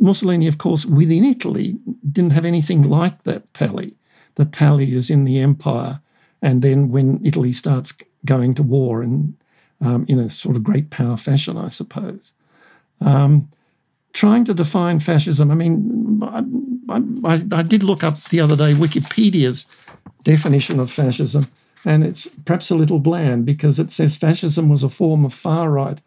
Mussolini, 0.00 0.46
of 0.46 0.58
course, 0.58 0.84
within 0.84 1.24
Italy, 1.24 1.78
didn't 2.10 2.32
have 2.32 2.44
anything 2.44 2.82
like 2.82 3.22
that 3.24 3.52
tally. 3.54 3.96
The 4.36 4.44
tally 4.44 4.92
is 4.92 5.10
in 5.10 5.24
the 5.24 5.38
empire, 5.38 6.00
and 6.40 6.62
then 6.62 6.90
when 6.90 7.20
Italy 7.24 7.52
starts 7.52 7.92
going 8.24 8.54
to 8.54 8.62
war 8.62 9.02
and 9.02 9.34
um, 9.80 10.04
in 10.08 10.18
a 10.18 10.30
sort 10.30 10.56
of 10.56 10.62
great 10.62 10.90
power 10.90 11.16
fashion, 11.16 11.56
I 11.56 11.68
suppose. 11.68 12.32
Um, 13.00 13.48
trying 14.12 14.44
to 14.44 14.54
define 14.54 15.00
fascism, 15.00 15.50
I 15.50 15.54
mean, 15.54 16.20
I, 16.22 16.44
I, 16.88 17.42
I, 17.52 17.62
did 17.62 17.82
look 17.82 18.02
up 18.02 18.20
the 18.24 18.40
other 18.40 18.56
day 18.56 18.74
Wikipedia's 18.74 19.66
definition 20.24 20.80
of 20.80 20.90
fascism, 20.90 21.48
and 21.84 22.04
it's 22.04 22.26
perhaps 22.44 22.70
a 22.70 22.74
little 22.74 22.98
bland 22.98 23.46
because 23.46 23.78
it 23.78 23.92
says 23.92 24.16
fascism 24.16 24.68
was 24.68 24.82
a 24.82 24.88
form 24.88 25.24
of 25.24 25.32
far 25.32 25.70
right 25.70 26.00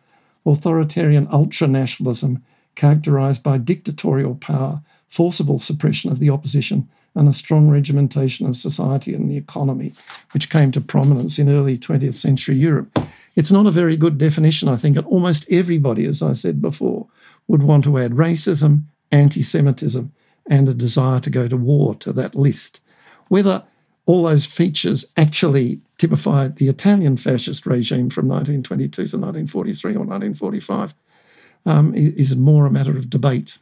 authoritarian 0.46 1.28
ultranationalism 1.28 2.42
characterized 2.76 3.44
by 3.44 3.58
dictatorial 3.58 4.36
power, 4.36 4.82
forcible 5.08 5.60
suppression 5.60 6.12
of 6.12 6.20
the 6.20 6.30
opposition, 6.30 6.88
and 7.16 7.28
a 7.28 7.34
strong 7.34 7.70
regimentation 7.70 8.48
of 8.48 8.56
society 8.56 9.14
and 9.14 9.30
the 9.30 9.38
economy, 9.38 9.94
which 10.32 10.50
came 10.50 10.72
to 10.72 10.80
prominence 10.80 11.38
in 11.38 11.50
early 11.50 11.78
20th 11.78 12.14
century 12.14 12.56
Europe. 12.56 12.98
It's 13.36 13.52
not 13.52 13.66
a 13.66 13.72
very 13.72 13.98
good 13.98 14.18
definition, 14.18 14.70
I 14.70 14.78
think, 14.78 14.98
and 14.98 15.06
almost 15.08 15.46
everybody, 15.52 16.06
as 16.06 16.22
I 16.22 16.34
said 16.34 16.62
before, 16.62 17.08
would 17.48 17.64
want 17.64 17.84
to 17.84 17.98
add 17.98 18.12
racism, 18.12 18.84
anti 19.12 19.42
Semitism, 19.42 20.12
and 20.50 20.70
a 20.70 20.74
desire 20.74 21.20
to 21.20 21.30
go 21.30 21.48
to 21.48 21.58
war 21.58 21.96
to 21.96 22.14
that 22.14 22.36
list. 22.36 22.80
Whether 23.28 23.64
all 24.06 24.24
those 24.24 24.46
features 24.46 25.06
actually 25.18 25.82
typify 26.02 26.48
the 26.48 26.68
Italian 26.68 27.16
fascist 27.16 27.66
regime 27.66 28.10
from 28.10 28.28
1922 28.28 28.92
to 28.96 29.18
1943 29.18 29.92
or 29.92 30.00
1945 30.00 30.94
um, 31.66 31.94
is 31.96 32.36
more 32.36 32.66
a 32.66 32.72
matter 32.72 32.98
of 32.98 33.10
debate. 33.10 33.60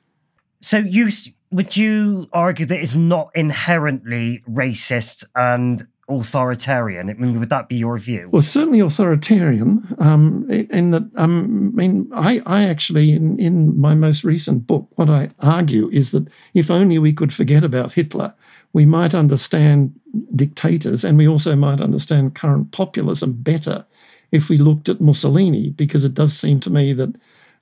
So 0.62 0.78
you 0.78 1.10
would 1.52 1.76
you 1.76 2.30
argue 2.32 2.66
that 2.66 2.80
it's 2.80 2.96
not 2.96 3.32
inherently 3.34 4.44
racist 4.50 5.26
and 5.36 5.86
authoritarian? 6.08 7.10
I 7.10 7.14
mean, 7.14 7.40
would 7.40 7.50
that 7.50 7.68
be 7.68 7.76
your 7.76 7.98
view? 7.98 8.30
Well, 8.32 8.42
certainly 8.42 8.80
authoritarian. 8.80 9.96
Um, 10.00 10.46
in 10.50 10.92
that, 10.92 11.10
um, 11.16 11.74
I 11.74 11.82
mean, 11.82 12.10
I, 12.14 12.42
I 12.46 12.64
actually, 12.64 13.14
in, 13.14 13.40
in 13.40 13.80
my 13.80 13.96
most 13.96 14.24
recent 14.24 14.68
book, 14.68 14.88
what 14.96 15.10
I 15.10 15.32
argue 15.40 15.90
is 15.90 16.12
that 16.12 16.28
if 16.54 16.70
only 16.70 17.00
we 17.00 17.14
could 17.14 17.34
forget 17.34 17.64
about 17.64 17.94
Hitler, 17.94 18.34
we 18.74 18.86
might 18.86 19.14
understand 19.14 20.00
dictators 20.36 21.04
and 21.04 21.18
we 21.18 21.28
also 21.28 21.56
might 21.56 21.82
understand 21.82 22.36
current 22.36 22.72
populism 22.72 23.34
better 23.34 23.86
if 24.32 24.50
we 24.50 24.58
looked 24.58 24.90
at 24.90 25.02
Mussolini, 25.02 25.72
because 25.72 26.06
it 26.06 26.14
does 26.14 26.38
seem 26.38 26.60
to 26.60 26.70
me 26.70 26.94
that 26.94 27.16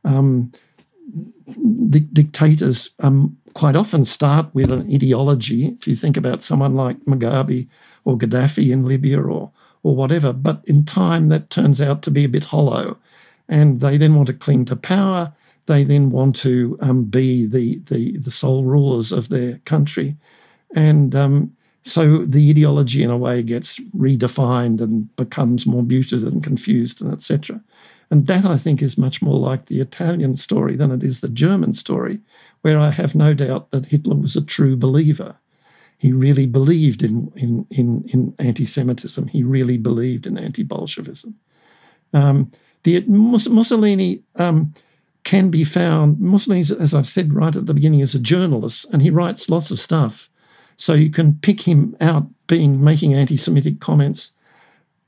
um, 0.03 0.51
di- 1.89 1.99
dictators 2.11 2.89
um, 2.99 3.37
quite 3.53 3.75
often 3.75 4.03
start 4.05 4.53
with 4.53 4.71
an 4.71 4.81
ideology. 4.93 5.67
If 5.67 5.87
you 5.87 5.95
think 5.95 6.17
about 6.17 6.41
someone 6.41 6.75
like 6.75 6.99
Mugabe 7.05 7.67
or 8.03 8.17
Gaddafi 8.17 8.71
in 8.71 8.85
Libya 8.85 9.21
or 9.21 9.51
or 9.83 9.95
whatever, 9.95 10.33
but 10.33 10.61
in 10.65 10.83
time 10.83 11.29
that 11.29 11.49
turns 11.49 11.79
out 11.79 12.01
to 12.01 12.11
be 12.11 12.25
a 12.25 12.29
bit 12.29 12.43
hollow, 12.43 12.97
and 13.47 13.79
they 13.79 13.95
then 13.95 14.15
want 14.15 14.27
to 14.27 14.33
cling 14.33 14.65
to 14.65 14.75
power. 14.75 15.33
They 15.67 15.83
then 15.83 16.11
want 16.11 16.35
to 16.37 16.77
um, 16.81 17.05
be 17.05 17.45
the, 17.45 17.79
the 17.85 18.17
the 18.17 18.31
sole 18.31 18.65
rulers 18.65 19.11
of 19.13 19.29
their 19.29 19.59
country, 19.59 20.17
and 20.75 21.15
um, 21.15 21.55
so 21.83 22.25
the 22.25 22.49
ideology 22.49 23.01
in 23.01 23.09
a 23.09 23.17
way 23.17 23.41
gets 23.43 23.79
redefined 23.95 24.81
and 24.81 25.15
becomes 25.15 25.65
more 25.65 25.83
muted 25.83 26.23
and 26.23 26.43
confused 26.43 27.01
and 27.01 27.13
etc. 27.13 27.61
And 28.09 28.27
that, 28.27 28.45
I 28.45 28.57
think, 28.57 28.81
is 28.81 28.97
much 28.97 29.21
more 29.21 29.39
like 29.39 29.67
the 29.67 29.79
Italian 29.79 30.37
story 30.37 30.75
than 30.75 30.91
it 30.91 31.03
is 31.03 31.19
the 31.19 31.29
German 31.29 31.73
story, 31.73 32.19
where 32.61 32.79
I 32.79 32.89
have 32.89 33.15
no 33.15 33.33
doubt 33.33 33.71
that 33.71 33.85
Hitler 33.85 34.15
was 34.15 34.35
a 34.35 34.41
true 34.41 34.75
believer. 34.75 35.35
He 35.97 36.11
really 36.11 36.45
believed 36.45 37.03
in, 37.03 37.31
in, 37.35 37.65
in, 37.71 38.03
in 38.13 38.35
anti 38.39 38.65
Semitism, 38.65 39.27
he 39.27 39.43
really 39.43 39.77
believed 39.77 40.27
in 40.27 40.37
anti 40.37 40.63
Bolshevism. 40.63 41.35
Um, 42.13 42.51
the, 42.83 43.03
Mussolini 43.07 44.23
um, 44.35 44.73
can 45.23 45.49
be 45.49 45.63
found, 45.63 46.19
Mussolini, 46.19 46.61
as 46.61 46.93
I've 46.93 47.07
said 47.07 47.33
right 47.33 47.55
at 47.55 47.65
the 47.65 47.73
beginning, 47.73 47.99
is 47.99 48.15
a 48.15 48.19
journalist 48.19 48.85
and 48.93 49.01
he 49.01 49.09
writes 49.09 49.49
lots 49.49 49.71
of 49.71 49.79
stuff. 49.79 50.29
So 50.77 50.93
you 50.93 51.09
can 51.09 51.33
pick 51.41 51.61
him 51.61 51.95
out 51.99 52.27
being 52.47 52.83
making 52.83 53.13
anti 53.13 53.35
Semitic 53.37 53.79
comments 53.79 54.31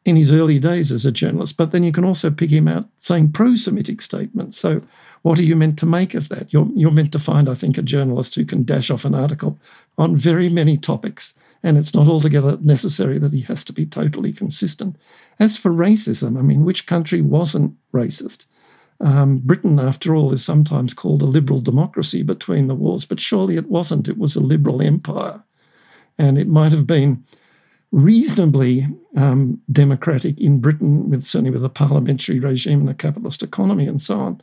in 0.05 0.15
his 0.15 0.31
early 0.31 0.59
days 0.59 0.91
as 0.91 1.05
a 1.05 1.11
journalist, 1.11 1.57
but 1.57 1.71
then 1.71 1.83
you 1.83 1.91
can 1.91 2.03
also 2.03 2.31
pick 2.31 2.49
him 2.49 2.67
out 2.67 2.87
saying 2.97 3.31
pro 3.31 3.55
Semitic 3.55 4.01
statements. 4.01 4.57
So, 4.57 4.81
what 5.21 5.37
are 5.37 5.43
you 5.43 5.55
meant 5.55 5.77
to 5.79 5.85
make 5.85 6.13
of 6.13 6.29
that? 6.29 6.53
You're, 6.53 6.67
you're 6.75 6.91
meant 6.91 7.11
to 7.11 7.19
find, 7.19 7.49
I 7.49 7.53
think, 7.53 7.77
a 7.77 7.81
journalist 7.81 8.35
who 8.35 8.45
can 8.45 8.63
dash 8.63 8.89
off 8.89 9.03
an 9.03 9.13
article 9.13 9.59
on 9.97 10.15
very 10.15 10.47
many 10.47 10.77
topics. 10.77 11.33
And 11.61 11.77
it's 11.77 11.93
not 11.93 12.07
altogether 12.07 12.57
necessary 12.61 13.17
that 13.17 13.33
he 13.33 13.41
has 13.41 13.65
to 13.65 13.73
be 13.73 13.85
totally 13.85 14.31
consistent. 14.31 14.95
As 15.37 15.57
for 15.57 15.71
racism, 15.71 16.39
I 16.39 16.41
mean, 16.41 16.63
which 16.63 16.85
country 16.85 17.19
wasn't 17.21 17.75
racist? 17.93 18.45
Um, 19.01 19.39
Britain, 19.39 19.77
after 19.77 20.15
all, 20.15 20.31
is 20.31 20.43
sometimes 20.43 20.93
called 20.93 21.21
a 21.21 21.25
liberal 21.25 21.59
democracy 21.59 22.23
between 22.23 22.67
the 22.67 22.75
wars, 22.75 23.03
but 23.03 23.19
surely 23.19 23.57
it 23.57 23.69
wasn't. 23.69 24.07
It 24.07 24.17
was 24.17 24.37
a 24.37 24.41
liberal 24.41 24.81
empire. 24.81 25.43
And 26.19 26.37
it 26.37 26.47
might 26.47 26.71
have 26.71 26.85
been 26.85 27.23
reasonably 27.91 28.87
um, 29.15 29.59
democratic 29.71 30.39
in 30.39 30.59
Britain, 30.59 31.09
with 31.09 31.23
certainly 31.23 31.49
with 31.49 31.65
a 31.65 31.69
parliamentary 31.69 32.39
regime 32.39 32.81
and 32.81 32.89
a 32.89 32.93
capitalist 32.93 33.41
economy 33.41 33.87
and 33.87 34.01
so 34.01 34.19
on. 34.19 34.41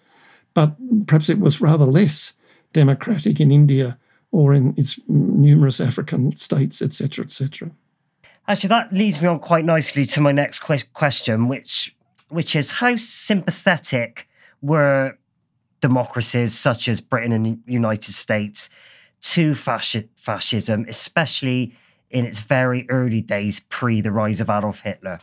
But 0.54 0.74
perhaps 1.06 1.28
it 1.28 1.38
was 1.38 1.60
rather 1.60 1.84
less 1.84 2.32
democratic 2.72 3.40
in 3.40 3.52
India 3.52 3.98
or 4.32 4.52
in 4.52 4.74
its 4.76 4.98
numerous 5.06 5.80
African 5.80 6.34
states, 6.34 6.82
etc., 6.82 7.24
etc. 7.24 7.70
Actually, 8.48 8.68
that 8.68 8.92
leads 8.92 9.20
me 9.20 9.28
on 9.28 9.38
quite 9.38 9.64
nicely 9.64 10.04
to 10.04 10.20
my 10.20 10.32
next 10.32 10.60
que- 10.60 10.82
question, 10.92 11.48
which 11.48 11.94
which 12.28 12.56
is 12.56 12.72
how 12.72 12.96
sympathetic 12.96 14.28
were 14.60 15.16
democracies 15.80 16.58
such 16.58 16.88
as 16.88 17.00
Britain 17.00 17.32
and 17.32 17.46
the 17.46 17.58
United 17.72 18.12
States 18.12 18.68
to 19.20 19.52
fasci- 19.52 20.08
fascism, 20.16 20.86
especially 20.88 21.74
in 22.10 22.24
its 22.24 22.40
very 22.40 22.86
early 22.88 23.20
days 23.20 23.60
pre 23.60 24.00
the 24.00 24.12
rise 24.12 24.40
of 24.40 24.50
Adolf 24.50 24.80
Hitler. 24.80 25.20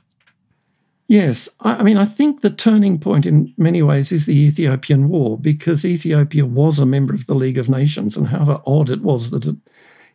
Yes, 1.07 1.49
I 1.59 1.83
mean, 1.83 1.97
I 1.97 2.05
think 2.05 2.41
the 2.41 2.49
turning 2.49 2.97
point 2.97 3.25
in 3.25 3.53
many 3.57 3.83
ways 3.83 4.11
is 4.11 4.25
the 4.25 4.39
Ethiopian 4.47 5.09
War 5.09 5.37
because 5.37 5.83
Ethiopia 5.85 6.45
was 6.45 6.79
a 6.79 6.85
member 6.85 7.13
of 7.13 7.27
the 7.27 7.35
League 7.35 7.57
of 7.57 7.69
Nations, 7.69 8.15
and 8.15 8.27
however 8.27 8.61
odd 8.65 8.89
it 8.89 9.01
was 9.01 9.29
that 9.31 9.45
it, 9.45 9.55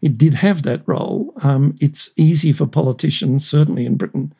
it 0.01 0.18
did 0.18 0.35
have 0.35 0.62
that 0.62 0.83
role, 0.87 1.33
um, 1.43 1.76
it's 1.81 2.11
easy 2.16 2.53
for 2.53 2.66
politicians, 2.66 3.47
certainly 3.47 3.85
in 3.85 3.97
Britain, 3.97 4.33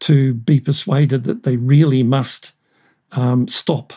to 0.00 0.34
be 0.34 0.60
persuaded 0.60 1.24
that 1.24 1.42
they 1.42 1.56
really 1.56 2.02
must 2.02 2.52
um, 3.12 3.48
stop 3.48 3.92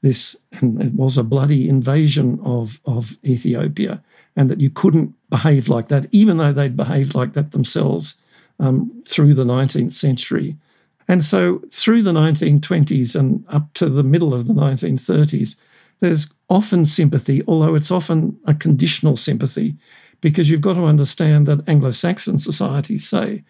this. 0.00 0.34
And 0.60 0.80
it 0.82 0.94
was 0.94 1.18
a 1.18 1.24
bloody 1.24 1.68
invasion 1.68 2.40
of, 2.42 2.80
of 2.86 3.18
Ethiopia 3.24 4.02
and 4.36 4.50
that 4.50 4.60
you 4.60 4.70
couldn't 4.70 5.14
behave 5.30 5.68
like 5.68 5.88
that, 5.88 6.06
even 6.12 6.36
though 6.36 6.52
they'd 6.52 6.76
behaved 6.76 7.14
like 7.14 7.34
that 7.34 7.52
themselves 7.52 8.14
um, 8.60 8.90
through 9.06 9.34
the 9.34 9.44
19th 9.44 9.92
century. 9.92 10.56
And 11.08 11.24
so, 11.24 11.62
through 11.70 12.02
the 12.02 12.12
1920s 12.12 13.14
and 13.14 13.44
up 13.48 13.72
to 13.74 13.88
the 13.88 14.04
middle 14.04 14.32
of 14.32 14.46
the 14.46 14.54
1930s, 14.54 15.56
there's 16.00 16.28
often 16.48 16.86
sympathy, 16.86 17.42
although 17.46 17.74
it's 17.74 17.90
often 17.90 18.38
a 18.46 18.54
conditional 18.54 19.16
sympathy, 19.16 19.76
because 20.20 20.48
you've 20.48 20.60
got 20.60 20.74
to 20.74 20.84
understand 20.84 21.46
that 21.46 21.68
Anglo 21.68 21.90
Saxon 21.90 22.38
societies, 22.38 23.08
say, 23.08 23.42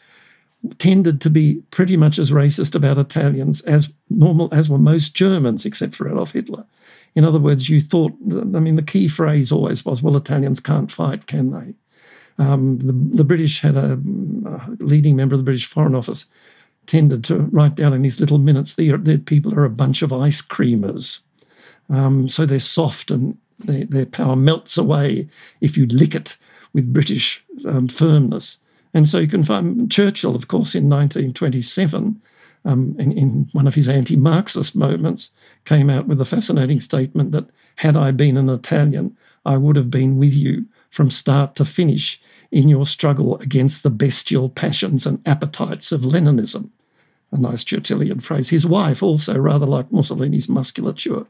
tended 0.78 1.20
to 1.20 1.30
be 1.30 1.62
pretty 1.70 1.96
much 1.96 2.18
as 2.18 2.30
racist 2.30 2.74
about 2.74 2.98
Italians 2.98 3.60
as 3.62 3.92
normal 4.10 4.48
as 4.52 4.68
were 4.68 4.78
most 4.78 5.14
Germans, 5.14 5.64
except 5.64 5.94
for 5.94 6.08
Adolf 6.08 6.32
Hitler. 6.32 6.64
In 7.14 7.24
other 7.24 7.38
words, 7.38 7.68
you 7.68 7.80
thought, 7.80 8.12
I 8.30 8.60
mean, 8.60 8.76
the 8.76 8.82
key 8.82 9.08
phrase 9.08 9.52
always 9.52 9.84
was, 9.84 10.02
well, 10.02 10.16
Italians 10.16 10.60
can't 10.60 10.90
fight, 10.90 11.26
can 11.26 11.50
they? 11.50 11.74
Um, 12.42 12.78
the, 12.78 12.92
the 13.16 13.24
British 13.24 13.60
had 13.60 13.76
a, 13.76 13.92
a, 14.46 14.76
leading 14.78 15.16
member 15.16 15.34
of 15.34 15.40
the 15.40 15.44
British 15.44 15.66
Foreign 15.66 15.94
Office 15.94 16.24
tended 16.86 17.22
to 17.24 17.36
write 17.36 17.74
down 17.74 17.92
in 17.92 18.02
these 18.02 18.18
little 18.18 18.38
minutes 18.38 18.74
that 18.74 19.26
people 19.26 19.54
are 19.54 19.64
a 19.64 19.70
bunch 19.70 20.02
of 20.02 20.12
ice 20.12 20.40
creamers. 20.40 21.20
Um, 21.90 22.28
so 22.28 22.46
they're 22.46 22.60
soft 22.60 23.10
and 23.10 23.36
they, 23.58 23.84
their 23.84 24.06
power 24.06 24.34
melts 24.34 24.78
away 24.78 25.28
if 25.60 25.76
you 25.76 25.86
lick 25.86 26.14
it 26.14 26.36
with 26.72 26.92
British 26.92 27.44
um, 27.66 27.88
firmness. 27.88 28.58
And 28.94 29.08
so 29.08 29.18
you 29.18 29.28
can 29.28 29.44
find 29.44 29.90
Churchill, 29.90 30.34
of 30.34 30.48
course, 30.48 30.74
in 30.74 30.88
1927, 30.88 32.20
um, 32.64 32.94
in, 32.98 33.12
in 33.12 33.48
one 33.52 33.66
of 33.66 33.74
his 33.74 33.88
anti 33.88 34.16
Marxist 34.16 34.76
moments, 34.76 35.30
came 35.64 35.90
out 35.90 36.06
with 36.06 36.20
a 36.20 36.24
fascinating 36.24 36.80
statement 36.80 37.32
that 37.32 37.46
had 37.76 37.96
I 37.96 38.10
been 38.10 38.36
an 38.36 38.48
Italian, 38.48 39.16
I 39.44 39.56
would 39.56 39.76
have 39.76 39.90
been 39.90 40.18
with 40.18 40.34
you 40.34 40.66
from 40.90 41.10
start 41.10 41.54
to 41.56 41.64
finish 41.64 42.20
in 42.50 42.68
your 42.68 42.86
struggle 42.86 43.38
against 43.38 43.82
the 43.82 43.90
bestial 43.90 44.50
passions 44.50 45.06
and 45.06 45.26
appetites 45.26 45.90
of 45.90 46.02
Leninism. 46.02 46.70
A 47.32 47.38
nice 47.38 47.64
Churchillian 47.64 48.22
phrase. 48.22 48.50
His 48.50 48.66
wife 48.66 49.02
also 49.02 49.38
rather 49.38 49.64
liked 49.64 49.90
Mussolini's 49.90 50.50
musculature 50.50 51.26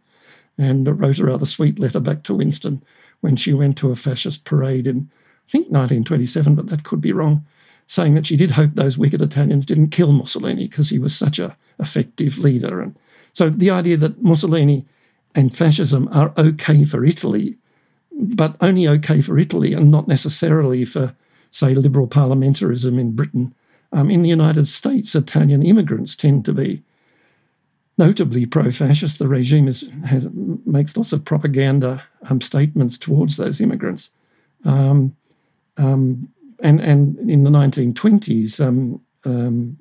and 0.59 1.01
wrote 1.01 1.21
a 1.21 1.25
rather 1.25 1.47
sweet 1.47 1.79
letter 1.79 2.01
back 2.01 2.25
to 2.25 2.35
Winston 2.35 2.83
when 3.21 3.37
she 3.37 3.53
went 3.53 3.79
to 3.79 3.93
a 3.93 3.97
fascist 3.97 4.45
parade 4.45 4.87
in, 4.87 5.09
I 5.47 5.51
think, 5.51 5.65
1927, 5.67 6.57
but 6.57 6.67
that 6.69 6.83
could 6.83 7.01
be 7.01 7.13
wrong, 7.13 7.47
saying 7.87 8.15
that 8.15 8.27
she 8.27 8.37
did 8.37 8.53
hope 8.53 8.71
those 8.75 8.97
wicked 8.97 9.21
Italians 9.21 9.67
didn't 9.67 9.91
kill 9.91 10.13
Mussolini 10.13 10.69
because 10.69 10.89
he 10.89 10.99
was 10.99 11.15
such 11.15 11.39
a 11.39 11.57
effective 11.79 12.39
leader. 12.39 12.81
And 12.81 12.97
so 13.33 13.51
the 13.51 13.71
idea 13.71 13.97
that 13.99 14.23
Mussolini 14.23 14.87
and 15.35 15.55
fascism 15.55 16.09
are 16.13 16.33
okay 16.39 16.85
for 16.85 17.05
Italy, 17.05 17.59
but 18.13 18.57
only 18.61 18.89
okay 18.89 19.21
for 19.21 19.39
Italy 19.39 19.73
and 19.73 19.91
not 19.91 20.09
necessarily 20.09 20.85
for, 20.85 21.15
say, 21.51 21.75
liberal 21.75 22.07
parliamentarism 22.07 22.99
in 22.99 23.13
Britain. 23.13 23.55
Um, 23.93 24.11
in 24.11 24.23
the 24.23 24.29
United 24.29 24.67
States, 24.69 25.15
Italian 25.15 25.63
immigrants 25.63 26.17
tend 26.17 26.45
to 26.47 26.55
be 26.55 26.83
notably 27.99 28.47
pro-fascist. 28.47 29.19
The 29.19 29.29
regime 29.29 29.69
is, 29.69 29.91
has, 30.07 30.31
makes 30.33 30.97
lots 30.97 31.13
of 31.13 31.25
propaganda 31.25 32.03
um, 32.31 32.41
statements 32.41 32.97
towards 32.97 33.37
those 33.37 33.61
immigrants. 33.61 34.09
Um, 34.65 35.15
um, 35.77 36.32
and, 36.63 36.81
and 36.81 37.19
in 37.31 37.45
the 37.45 37.51
1920s, 37.51 38.61
um, 38.65 39.01
um, 39.25 39.77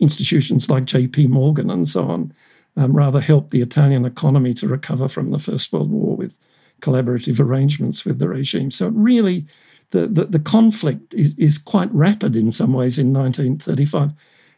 institutions 0.00 0.68
like 0.68 0.84
J.P. 0.84 1.26
Morgan 1.28 1.70
and 1.70 1.88
so 1.88 2.04
on 2.04 2.32
um, 2.76 2.92
rather 2.94 3.20
helped 3.20 3.50
the 3.50 3.62
Italian 3.62 4.04
economy 4.04 4.52
to 4.54 4.68
recover 4.68 5.08
from 5.08 5.30
the 5.30 5.38
First 5.38 5.72
World 5.72 5.90
War 5.90 6.16
with 6.16 6.36
collaborative 6.82 7.40
arrangements 7.40 8.04
with 8.04 8.18
the 8.18 8.28
regime. 8.28 8.70
So 8.70 8.88
it 8.88 8.94
really, 8.94 9.46
the, 9.90 10.06
the, 10.06 10.26
the 10.26 10.38
conflict 10.38 11.14
is, 11.14 11.34
is 11.36 11.58
quite 11.58 11.92
rapid 11.92 12.36
in 12.36 12.52
some 12.52 12.72
ways 12.72 12.98
in 12.98 13.12
1935. 13.12 14.10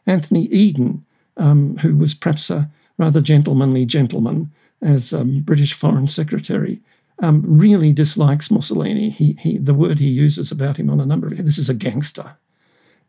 Anthony 0.07 0.45
Eden, 0.47 1.05
who 1.37 1.97
was 1.97 2.15
perhaps 2.15 2.51
a 2.51 2.69
rather 2.97 3.21
gentlemanly 3.21 3.85
gentleman 3.85 4.51
as 4.83 5.13
um, 5.13 5.41
British 5.41 5.73
Foreign 5.73 6.09
Secretary, 6.09 6.81
um, 7.21 7.43
really 7.47 7.93
dislikes 7.93 8.51
Mussolini. 8.51 9.11
He, 9.11 9.37
he, 9.41 9.59
the 9.59 9.75
word 9.75 9.99
he 9.99 10.09
uses 10.09 10.51
about 10.51 10.77
him 10.77 10.91
on 10.91 11.01
a 11.01 11.07
number 11.07 11.27
of 11.27 11.37
this 11.45 11.59
is 11.59 11.69
a 11.69 11.75
gangster. 11.75 12.37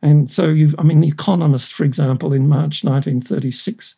And 0.02 0.32
so 0.32 0.48
you, 0.48 0.74
I 0.80 0.84
mean, 0.84 1.02
The 1.02 1.10
Economist, 1.10 1.74
for 1.74 1.84
example, 1.84 2.34
in 2.34 2.48
March 2.48 2.84
1936, 2.84 3.96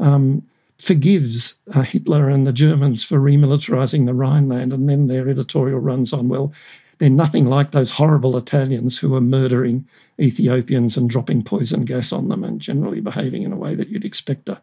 um, 0.00 0.42
forgives 0.78 1.54
uh, 1.74 1.82
Hitler 1.82 2.28
and 2.28 2.46
the 2.46 2.52
Germans 2.52 3.04
for 3.04 3.18
remilitarizing 3.18 4.06
the 4.06 4.14
Rhineland, 4.14 4.72
and 4.72 4.88
then 4.88 5.06
their 5.06 5.28
editorial 5.28 5.78
runs 5.78 6.12
on, 6.12 6.28
well, 6.28 6.52
they're 6.98 7.10
nothing 7.10 7.46
like 7.46 7.72
those 7.72 7.90
horrible 7.90 8.36
Italians 8.36 8.98
who 8.98 9.14
are 9.14 9.20
murdering 9.20 9.86
Ethiopians 10.20 10.96
and 10.96 11.10
dropping 11.10 11.42
poison 11.42 11.84
gas 11.84 12.12
on 12.12 12.28
them 12.28 12.44
and 12.44 12.60
generally 12.60 13.00
behaving 13.00 13.42
in 13.42 13.52
a 13.52 13.56
way 13.56 13.74
that 13.74 13.88
you'd 13.88 14.04
expect 14.04 14.48
a 14.48 14.60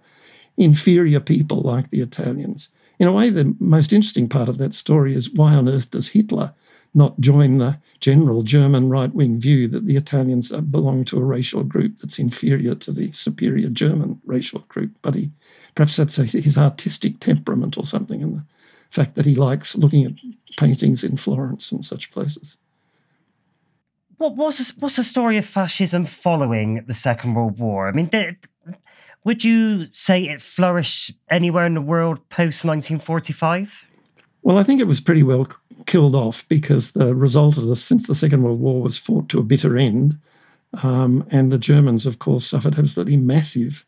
inferior 0.60 1.20
people 1.20 1.62
like 1.62 1.90
the 1.90 2.02
Italians. 2.02 2.70
In 3.00 3.08
a 3.08 3.14
way, 3.14 3.30
the 3.30 3.56
most 3.60 3.94
interesting 3.94 4.28
part 4.28 4.50
of 4.50 4.58
that 4.58 4.74
story 4.74 5.16
is 5.16 5.32
why 5.32 5.56
on 5.56 5.70
earth 5.70 5.90
does 5.90 6.10
Hitler 6.10 6.54
not 6.94 7.20
join 7.20 7.60
the 7.60 7.80
general 8.02 8.44
German 8.44 8.90
right 8.90 9.14
wing 9.14 9.40
view 9.40 9.68
that 9.70 9.86
the 9.86 9.96
Italians 9.96 10.52
belong 10.52 11.06
to 11.06 11.18
a 11.18 11.24
racial 11.24 11.64
group 11.64 12.00
that's 12.00 12.20
inferior 12.20 12.76
to 12.76 12.92
the 12.92 13.12
superior 13.14 13.70
German 13.70 14.20
racial 14.26 14.60
group? 14.68 14.92
But 15.02 15.16
he 15.16 15.32
perhaps 15.76 15.96
that's 15.96 16.18
his 16.18 16.58
artistic 16.58 17.20
temperament 17.20 17.78
or 17.78 17.86
something, 17.86 18.22
and 18.22 18.36
the 18.36 18.46
fact 18.90 19.16
that 19.16 19.26
he 19.26 19.36
likes 19.36 19.78
looking 19.78 20.04
at 20.04 20.14
paintings 20.58 21.04
in 21.04 21.16
Florence 21.16 21.72
and 21.72 21.86
such 21.86 22.12
places. 22.12 22.58
What 24.18 24.36
was 24.36 24.74
what's 24.80 24.98
the 24.98 25.04
story 25.04 25.38
of 25.38 25.46
fascism 25.46 26.06
following 26.06 26.84
the 26.86 26.94
Second 26.94 27.36
World 27.36 27.60
War? 27.60 27.88
I 27.88 27.94
mean, 27.94 28.10
would 29.30 29.44
you 29.44 29.86
say 29.92 30.24
it 30.24 30.42
flourished 30.42 31.12
anywhere 31.30 31.68
in 31.68 31.76
the 31.76 31.82
world 31.82 32.18
post 32.30 32.66
1945? 32.66 33.86
Well, 34.42 34.58
I 34.58 34.64
think 34.64 34.82
it 34.82 34.88
was 34.88 35.00
pretty 35.00 35.22
well 35.22 35.48
killed 35.86 36.16
off 36.16 36.44
because 36.50 36.94
the 36.94 37.14
result 37.14 37.56
of 37.56 37.68
this, 37.68 37.84
since 37.84 38.08
the 38.08 38.16
Second 38.16 38.42
World 38.42 38.60
War 38.60 38.82
was 38.82 38.98
fought 38.98 39.30
to 39.30 39.38
a 39.38 39.44
bitter 39.44 39.78
end, 39.78 40.18
um, 40.82 41.28
and 41.30 41.52
the 41.52 41.60
Germans, 41.60 42.08
of 42.08 42.18
course, 42.18 42.48
suffered 42.48 42.80
absolutely 42.80 43.18
massive 43.18 43.86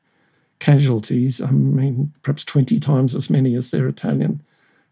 casualties. 0.60 1.42
I 1.42 1.50
mean, 1.50 2.14
perhaps 2.22 2.46
20 2.46 2.80
times 2.80 3.16
as 3.16 3.32
many 3.32 3.56
as 3.56 3.72
their 3.72 3.88
Italian 3.88 4.44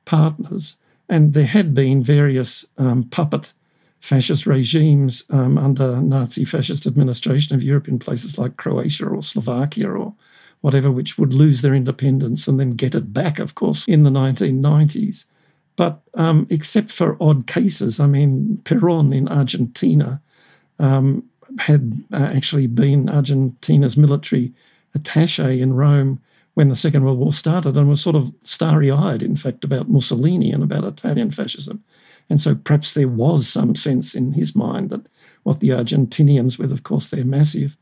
partners. 0.06 0.78
And 1.10 1.36
there 1.36 1.46
had 1.46 1.76
been 1.76 2.02
various 2.02 2.66
um, 2.80 3.04
puppet 3.04 3.54
fascist 4.00 4.48
regimes 4.48 5.26
um, 5.30 5.60
under 5.60 6.02
Nazi 6.02 6.44
fascist 6.44 6.88
administration 6.88 7.56
of 7.56 7.62
Europe 7.62 7.88
in 7.88 8.00
places 8.00 8.40
like 8.40 8.58
Croatia 8.58 9.06
or 9.06 9.22
Slovakia 9.22 9.92
or 9.92 10.16
whatever, 10.62 10.92
which 10.92 11.18
would 11.18 11.34
lose 11.34 11.62
their 11.62 11.74
independence 11.74 12.48
and 12.48 12.60
then 12.60 12.72
get 12.72 12.96
it 12.96 13.14
back, 13.14 13.40
of 13.40 13.56
course, 13.56 13.86
in 13.88 14.04
the 14.04 14.10
1990s. 14.10 15.26
But 15.76 16.02
um, 16.16 16.46
except 16.50 16.92
for 16.92 17.18
odd 17.22 17.48
cases, 17.48 18.00
I 18.00 18.06
mean, 18.06 18.58
Peron 18.66 19.14
in 19.14 19.30
Argentina 19.30 20.22
um, 20.78 21.24
had 21.58 21.94
uh, 22.14 22.32
actually 22.36 22.68
been 22.68 23.10
Argentina's 23.10 23.96
military 23.96 24.52
attache 24.94 25.62
in 25.62 25.74
Rome 25.74 26.20
when 26.56 26.68
the 26.68 26.76
Second 26.76 27.06
World 27.06 27.20
War 27.20 27.32
started 27.32 27.78
and 27.78 27.88
was 27.88 28.02
sort 28.02 28.18
of 28.18 28.34
starry 28.44 28.92
eyed, 28.92 29.24
in 29.24 29.38
fact, 29.38 29.64
about 29.64 29.90
Mussolini 29.90 30.52
and 30.52 30.64
about 30.64 30.84
Italian 30.84 31.32
fascism. 31.32 31.82
And 32.30 32.42
so 32.42 32.56
perhaps 32.56 32.94
there 32.94 33.08
was 33.08 33.48
some 33.48 33.76
sense 33.76 34.14
in 34.14 34.34
his 34.34 34.56
mind 34.56 34.90
that 34.90 35.06
what 35.44 35.62
the 35.62 35.70
Argentinians, 35.70 36.60
with 36.60 36.72
of 36.72 36.84
course 36.84 37.10
their 37.10 37.26
massive 37.26 37.78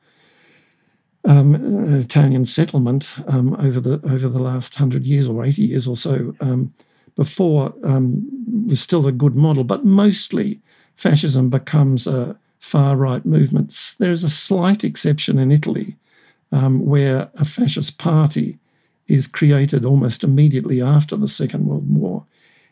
um, 1.27 1.55
Italian 1.99 2.45
settlement 2.45 3.13
um, 3.27 3.53
over 3.59 3.79
the 3.79 3.99
over 4.09 4.29
the 4.29 4.39
last 4.39 4.75
hundred 4.75 5.05
years 5.05 5.27
or 5.27 5.45
eighty 5.45 5.61
years 5.61 5.87
or 5.87 5.97
so 5.97 6.33
um, 6.39 6.73
before 7.15 7.73
um, 7.83 8.25
was 8.67 8.79
still 8.79 9.05
a 9.05 9.11
good 9.11 9.35
model, 9.35 9.63
but 9.63 9.85
mostly 9.85 10.61
fascism 10.95 11.49
becomes 11.49 12.07
a 12.07 12.37
far 12.59 12.95
right 12.95 13.25
movement. 13.25 13.95
There 13.99 14.11
is 14.11 14.23
a 14.23 14.29
slight 14.29 14.83
exception 14.83 15.37
in 15.37 15.51
Italy 15.51 15.95
um, 16.51 16.85
where 16.85 17.29
a 17.35 17.45
fascist 17.45 17.97
party 17.97 18.57
is 19.07 19.27
created 19.27 19.85
almost 19.85 20.23
immediately 20.23 20.81
after 20.81 21.15
the 21.15 21.27
Second 21.27 21.65
World 21.65 21.93
War. 21.93 22.25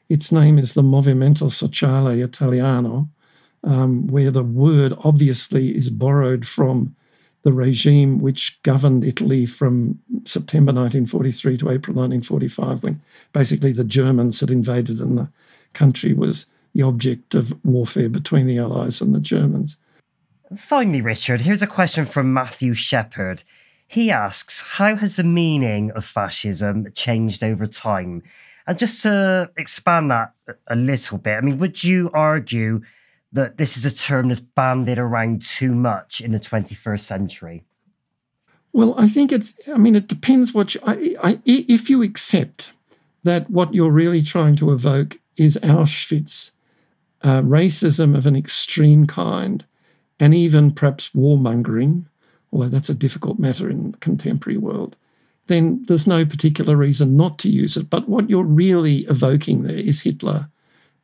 Its 0.09 0.31
name 0.31 0.57
is 0.57 0.73
the 0.73 0.83
Movimento 0.83 1.51
Sociale 1.51 2.21
Italiano, 2.21 3.09
um, 3.63 4.07
where 4.07 4.31
the 4.31 4.43
word 4.43 4.93
obviously 5.03 5.75
is 5.75 5.89
borrowed 5.89 6.45
from 6.45 6.95
the 7.45 7.53
regime 7.53 8.17
which 8.17 8.59
governed 8.63 9.05
Italy 9.05 9.45
from 9.45 9.99
September 10.25 10.73
1943 10.73 11.57
to 11.57 11.65
April 11.69 11.95
1945, 11.95 12.81
when 12.81 12.99
basically 13.33 13.71
the 13.71 13.83
Germans 13.83 14.39
had 14.39 14.49
invaded 14.49 14.99
and 14.99 15.15
the 15.15 15.29
country 15.73 16.11
was 16.11 16.47
the 16.73 16.81
object 16.81 17.35
of 17.35 17.53
warfare 17.63 18.09
between 18.09 18.47
the 18.47 18.57
Allies 18.57 18.99
and 18.99 19.13
the 19.13 19.19
Germans. 19.19 19.77
Finally, 20.57 21.01
Richard, 21.01 21.41
here's 21.41 21.61
a 21.61 21.67
question 21.67 22.07
from 22.07 22.33
Matthew 22.33 22.73
Shepard. 22.73 23.43
He 23.87 24.09
asks, 24.09 24.63
How 24.63 24.95
has 24.95 25.17
the 25.17 25.23
meaning 25.23 25.91
of 25.91 26.03
fascism 26.03 26.91
changed 26.95 27.43
over 27.43 27.67
time? 27.67 28.23
And 28.65 28.79
just 28.79 29.03
to 29.03 29.51
expand 29.55 30.09
that 30.09 30.33
a 30.65 30.75
little 30.75 31.19
bit, 31.19 31.37
I 31.37 31.41
mean, 31.41 31.59
would 31.59 31.83
you 31.83 32.09
argue 32.11 32.81
that 33.35 33.57
this 33.57 33.75
is 33.75 33.85
a 33.85 33.93
term 33.93 34.29
that's 34.29 34.39
banded 34.39 34.97
around 34.97 35.41
too 35.41 35.75
much 35.75 36.21
in 36.21 36.31
the 36.31 36.39
21st 36.39 37.01
century? 37.01 37.63
Well, 38.71 38.95
I 38.97 39.07
think 39.07 39.31
it's, 39.31 39.53
I 39.69 39.77
mean, 39.77 39.95
it 39.95 40.07
depends 40.07 40.53
what 40.53 40.73
you, 40.73 40.81
I, 40.85 41.15
I, 41.21 41.39
if 41.45 41.89
you 41.89 42.01
accept 42.01 42.71
that 43.23 43.49
what 43.49 43.73
you're 43.73 43.91
really 43.91 44.21
trying 44.21 44.55
to 44.57 44.71
evoke 44.71 45.17
is 45.37 45.57
Auschwitz, 45.63 46.51
uh, 47.23 47.41
racism 47.41 48.17
of 48.17 48.25
an 48.25 48.35
extreme 48.35 49.05
kind, 49.05 49.65
and 50.19 50.33
even 50.33 50.71
perhaps 50.71 51.09
warmongering, 51.09 52.05
although 52.53 52.69
that's 52.69 52.89
a 52.89 52.93
difficult 52.93 53.37
matter 53.37 53.69
in 53.69 53.91
the 53.91 53.97
contemporary 53.97 54.57
world, 54.57 54.95
then 55.47 55.83
there's 55.87 56.07
no 56.07 56.25
particular 56.25 56.75
reason 56.77 57.17
not 57.17 57.37
to 57.39 57.49
use 57.49 57.75
it. 57.75 57.89
But 57.89 58.07
what 58.07 58.29
you're 58.29 58.43
really 58.43 58.99
evoking 59.09 59.63
there 59.63 59.77
is 59.77 60.01
Hitler 60.01 60.49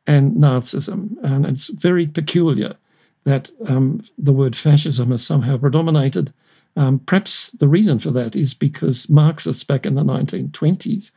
and 0.06 0.32
Nazism. 0.32 1.16
And 1.22 1.46
it's 1.46 1.68
very 1.68 2.06
peculiar 2.06 2.76
that 3.24 3.50
um, 3.68 4.02
the 4.18 4.32
word 4.32 4.56
fascism 4.56 5.10
has 5.10 5.24
somehow 5.24 5.56
predominated. 5.56 6.32
Um, 6.76 6.98
perhaps 7.00 7.48
the 7.50 7.68
reason 7.68 7.98
for 7.98 8.10
that 8.10 8.34
is 8.34 8.54
because 8.54 9.08
Marxists 9.08 9.64
back 9.64 9.86
in 9.86 9.94
the 9.94 10.02
1920s 10.02 11.10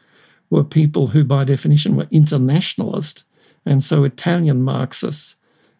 were 0.50 0.64
people 0.64 1.08
who, 1.08 1.24
by 1.24 1.44
definition, 1.44 1.96
were 1.96 2.08
internationalist. 2.12 3.24
And 3.66 3.84
so 3.84 4.04
Italian 4.04 4.62
Marxists 4.62 5.36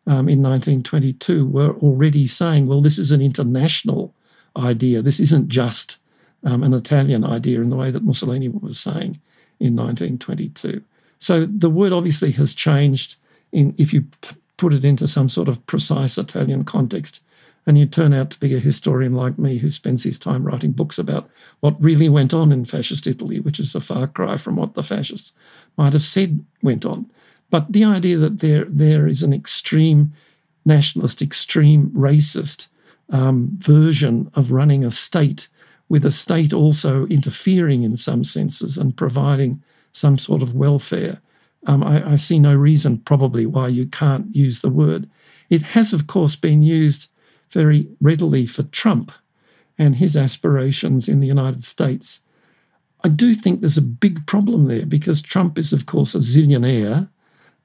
um, 0.08 0.30
in 0.30 0.42
1922 0.42 1.46
were 1.46 1.76
already 1.76 2.26
saying, 2.26 2.68
well, 2.68 2.82
this 2.82 2.98
is 2.98 3.12
an 3.12 3.22
international 3.22 4.14
idea. 4.58 5.02
This 5.02 5.20
isn't 5.20 5.50
just 5.50 5.98
um, 6.44 6.64
an 6.64 6.74
Italian 6.74 7.24
idea 7.24 7.62
in 7.62 7.70
the 7.70 7.76
way 7.76 7.92
that 7.92 8.04
Mussolini 8.04 8.48
was 8.48 8.80
saying 8.80 9.20
in 9.60 9.76
1922. 9.76 10.82
So 11.20 11.46
the 11.46 11.70
word 11.70 11.94
obviously 11.94 12.32
has 12.32 12.54
changed 12.54 13.16
in 13.52 13.74
if 13.78 13.94
you 13.94 14.06
t- 14.22 14.36
put 14.58 14.74
it 14.74 14.86
into 14.86 15.08
some 15.08 15.30
sort 15.30 15.48
of 15.48 15.66
precise 15.66 16.18
Italian 16.18 16.64
context. 16.64 17.22
And 17.68 17.80
you 17.80 17.88
turn 17.88 18.14
out 18.14 18.30
to 18.30 18.40
be 18.40 18.54
a 18.54 18.60
historian 18.60 19.16
like 19.16 19.40
me 19.40 19.58
who 19.58 19.72
spends 19.72 20.04
his 20.04 20.20
time 20.20 20.44
writing 20.44 20.72
books 20.72 21.00
about 21.00 21.28
what 21.62 21.82
really 21.82 22.10
went 22.10 22.32
on 22.32 22.52
in 22.52 22.64
fascist 22.64 23.08
Italy, 23.08 23.40
which 23.40 23.60
is 23.60 23.74
a 23.74 23.80
far 23.80 24.06
cry 24.06 24.38
from 24.38 24.56
what 24.56 24.76
the 24.76 24.84
fascists 24.84 25.34
might 25.76 25.94
have 25.94 26.04
said 26.04 26.46
went 26.62 26.86
on. 26.86 27.10
But 27.50 27.72
the 27.72 27.84
idea 27.84 28.18
that 28.18 28.40
there, 28.40 28.66
there 28.66 29.08
is 29.08 29.24
an 29.24 29.34
extreme 29.34 30.14
nationalist, 30.64 31.22
extreme 31.22 31.90
racist 31.90 32.68
um, 33.10 33.50
version 33.58 34.30
of 34.36 34.52
running 34.52 34.84
a 34.84 34.92
state, 34.92 35.48
with 35.90 36.06
a 36.06 36.12
state 36.12 36.54
also 36.54 37.06
interfering 37.08 37.84
in 37.84 37.98
some 37.98 38.24
senses 38.24 38.78
and 38.78 38.98
providing 38.98 39.62
some 39.96 40.18
sort 40.18 40.42
of 40.42 40.54
welfare. 40.54 41.20
Um, 41.68 41.84
I, 41.84 42.12
I, 42.12 42.16
see 42.18 42.38
no 42.38 42.54
reason, 42.54 43.00
probably, 43.00 43.46
why 43.46 43.70
you 43.70 43.88
can't 43.88 44.36
use 44.36 44.62
the 44.62 44.70
word. 44.70 45.10
It 45.50 45.62
has, 45.62 45.94
of 45.94 46.08
course, 46.08 46.36
been 46.36 46.62
used 46.62 47.10
very 47.50 47.88
readily 48.02 48.46
for 48.46 48.64
Trump 48.64 49.12
and 49.78 49.96
his 49.96 50.16
aspirations 50.16 51.08
in 51.08 51.22
the 51.22 51.28
United 51.28 51.64
States. 51.64 52.20
I 53.04 53.10
do 53.10 53.34
think 53.34 53.62
there's 53.62 53.78
a 53.78 53.82
big 53.82 54.26
problem 54.28 54.66
there 54.66 54.86
because 54.86 55.22
Trump 55.22 55.58
is, 55.58 55.74
of 55.74 55.86
course, 55.86 56.14
a 56.14 56.20
zillionaire. 56.20 57.10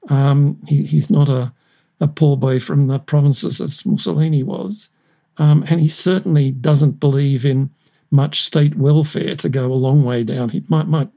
Um, 0.09 0.57
he, 0.67 0.83
he's 0.83 1.09
not 1.09 1.29
a, 1.29 1.53
a 1.99 2.07
poor 2.07 2.37
boy 2.37 2.59
from 2.59 2.87
the 2.87 2.99
provinces 2.99 3.61
as 3.61 3.85
Mussolini 3.85 4.43
was. 4.43 4.89
Um, 5.37 5.63
and 5.69 5.79
he 5.79 5.87
certainly 5.87 6.51
doesn't 6.51 6.99
believe 6.99 7.45
in 7.45 7.69
much 8.09 8.41
state 8.41 8.75
welfare 8.75 9.35
to 9.35 9.49
go 9.49 9.71
a 9.71 9.73
long 9.73 10.03
way 10.03 10.23
down. 10.23 10.49
He 10.49 10.63
might 10.67 10.87
might 10.87 11.09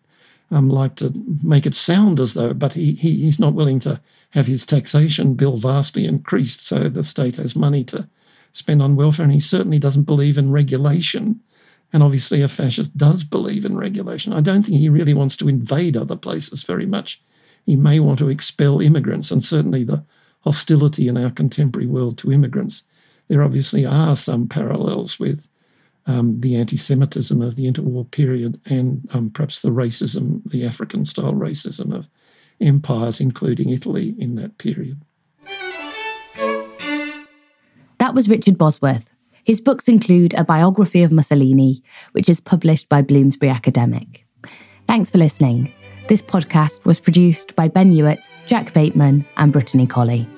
um, 0.51 0.69
like 0.69 0.97
to 0.97 1.13
make 1.43 1.67
it 1.67 1.75
sound 1.75 2.21
as 2.21 2.35
though, 2.35 2.55
but 2.55 2.73
he, 2.73 2.93
he 2.93 3.17
he's 3.17 3.39
not 3.39 3.55
willing 3.55 3.81
to 3.81 4.01
have 4.31 4.47
his 4.47 4.67
taxation 4.67 5.35
bill 5.35 5.57
vastly 5.57 6.07
increased 6.07 6.67
so 6.67 6.89
the 6.89 7.05
state 7.05 7.37
has 7.37 7.57
money 7.57 7.85
to 7.85 8.09
spend 8.53 8.83
on 8.83 8.97
welfare. 8.97 9.25
And 9.25 9.33
he 9.33 9.41
certainly 9.41 9.79
doesn't 9.79 10.05
believe 10.05 10.39
in 10.39 10.53
regulation. 10.53 11.41
And 11.93 12.03
obviously, 12.03 12.43
a 12.43 12.49
fascist 12.49 12.97
does 12.97 13.25
believe 13.25 13.65
in 13.65 13.77
regulation. 13.77 14.33
I 14.33 14.41
don't 14.41 14.65
think 14.65 14.79
he 14.79 14.89
really 14.89 15.15
wants 15.15 15.37
to 15.37 15.49
invade 15.49 15.97
other 15.97 16.17
places 16.17 16.63
very 16.63 16.87
much. 16.87 17.23
He 17.67 17.77
may 17.77 18.01
want 18.01 18.19
to 18.19 18.29
expel 18.29 18.81
immigrants, 18.81 19.31
and 19.31 19.43
certainly 19.43 19.85
the 19.85 20.05
hostility 20.41 21.09
in 21.09 21.17
our 21.17 21.31
contemporary 21.31 21.87
world 21.87 22.19
to 22.19 22.33
immigrants 22.33 22.83
there 23.29 23.43
obviously 23.43 23.87
are 23.87 24.17
some 24.17 24.49
parallels 24.49 25.19
with 25.19 25.49
um, 26.07 26.41
the 26.41 26.57
anti 26.57 26.77
Semitism 26.77 27.41
of 27.41 27.57
the 27.57 27.71
interwar 27.71 28.11
period 28.11 28.61
and 28.67 29.09
um, 29.15 29.31
perhaps 29.31 29.61
the 29.61 29.71
racism, 29.71 30.43
the 30.45 30.67
African 30.67 31.05
style 31.05 31.35
racism 31.35 31.95
of 31.95 32.09
empires, 32.61 33.21
including 33.21 33.71
Italy, 33.71 34.15
in 34.19 34.37
that 34.37 34.59
period. 34.59 35.01
That 37.99 38.15
was 38.15 38.29
Richard 38.29 38.59
Bosworth. 38.59 39.11
His 39.45 39.61
books 39.61 39.89
include 39.89 40.35
a 40.35 40.45
biography 40.45 41.03
of 41.03 41.13
Mussolini, 41.13 41.83
which 42.13 42.29
is 42.29 42.41
published 42.41 42.89
by 42.89 43.03
Bloomsbury 43.03 43.51
Academic. 43.51 44.27
Thanks 44.87 45.11
for 45.11 45.19
listening. 45.19 45.73
This 46.09 46.23
podcast 46.23 46.85
was 46.85 47.01
produced 47.01 47.55
by 47.57 47.69
Ben 47.69 47.93
Hewitt, 47.93 48.29
Jack 48.47 48.75
Bateman, 48.75 49.25
and 49.37 49.53
Brittany 49.53 49.87
Colley. 49.87 50.29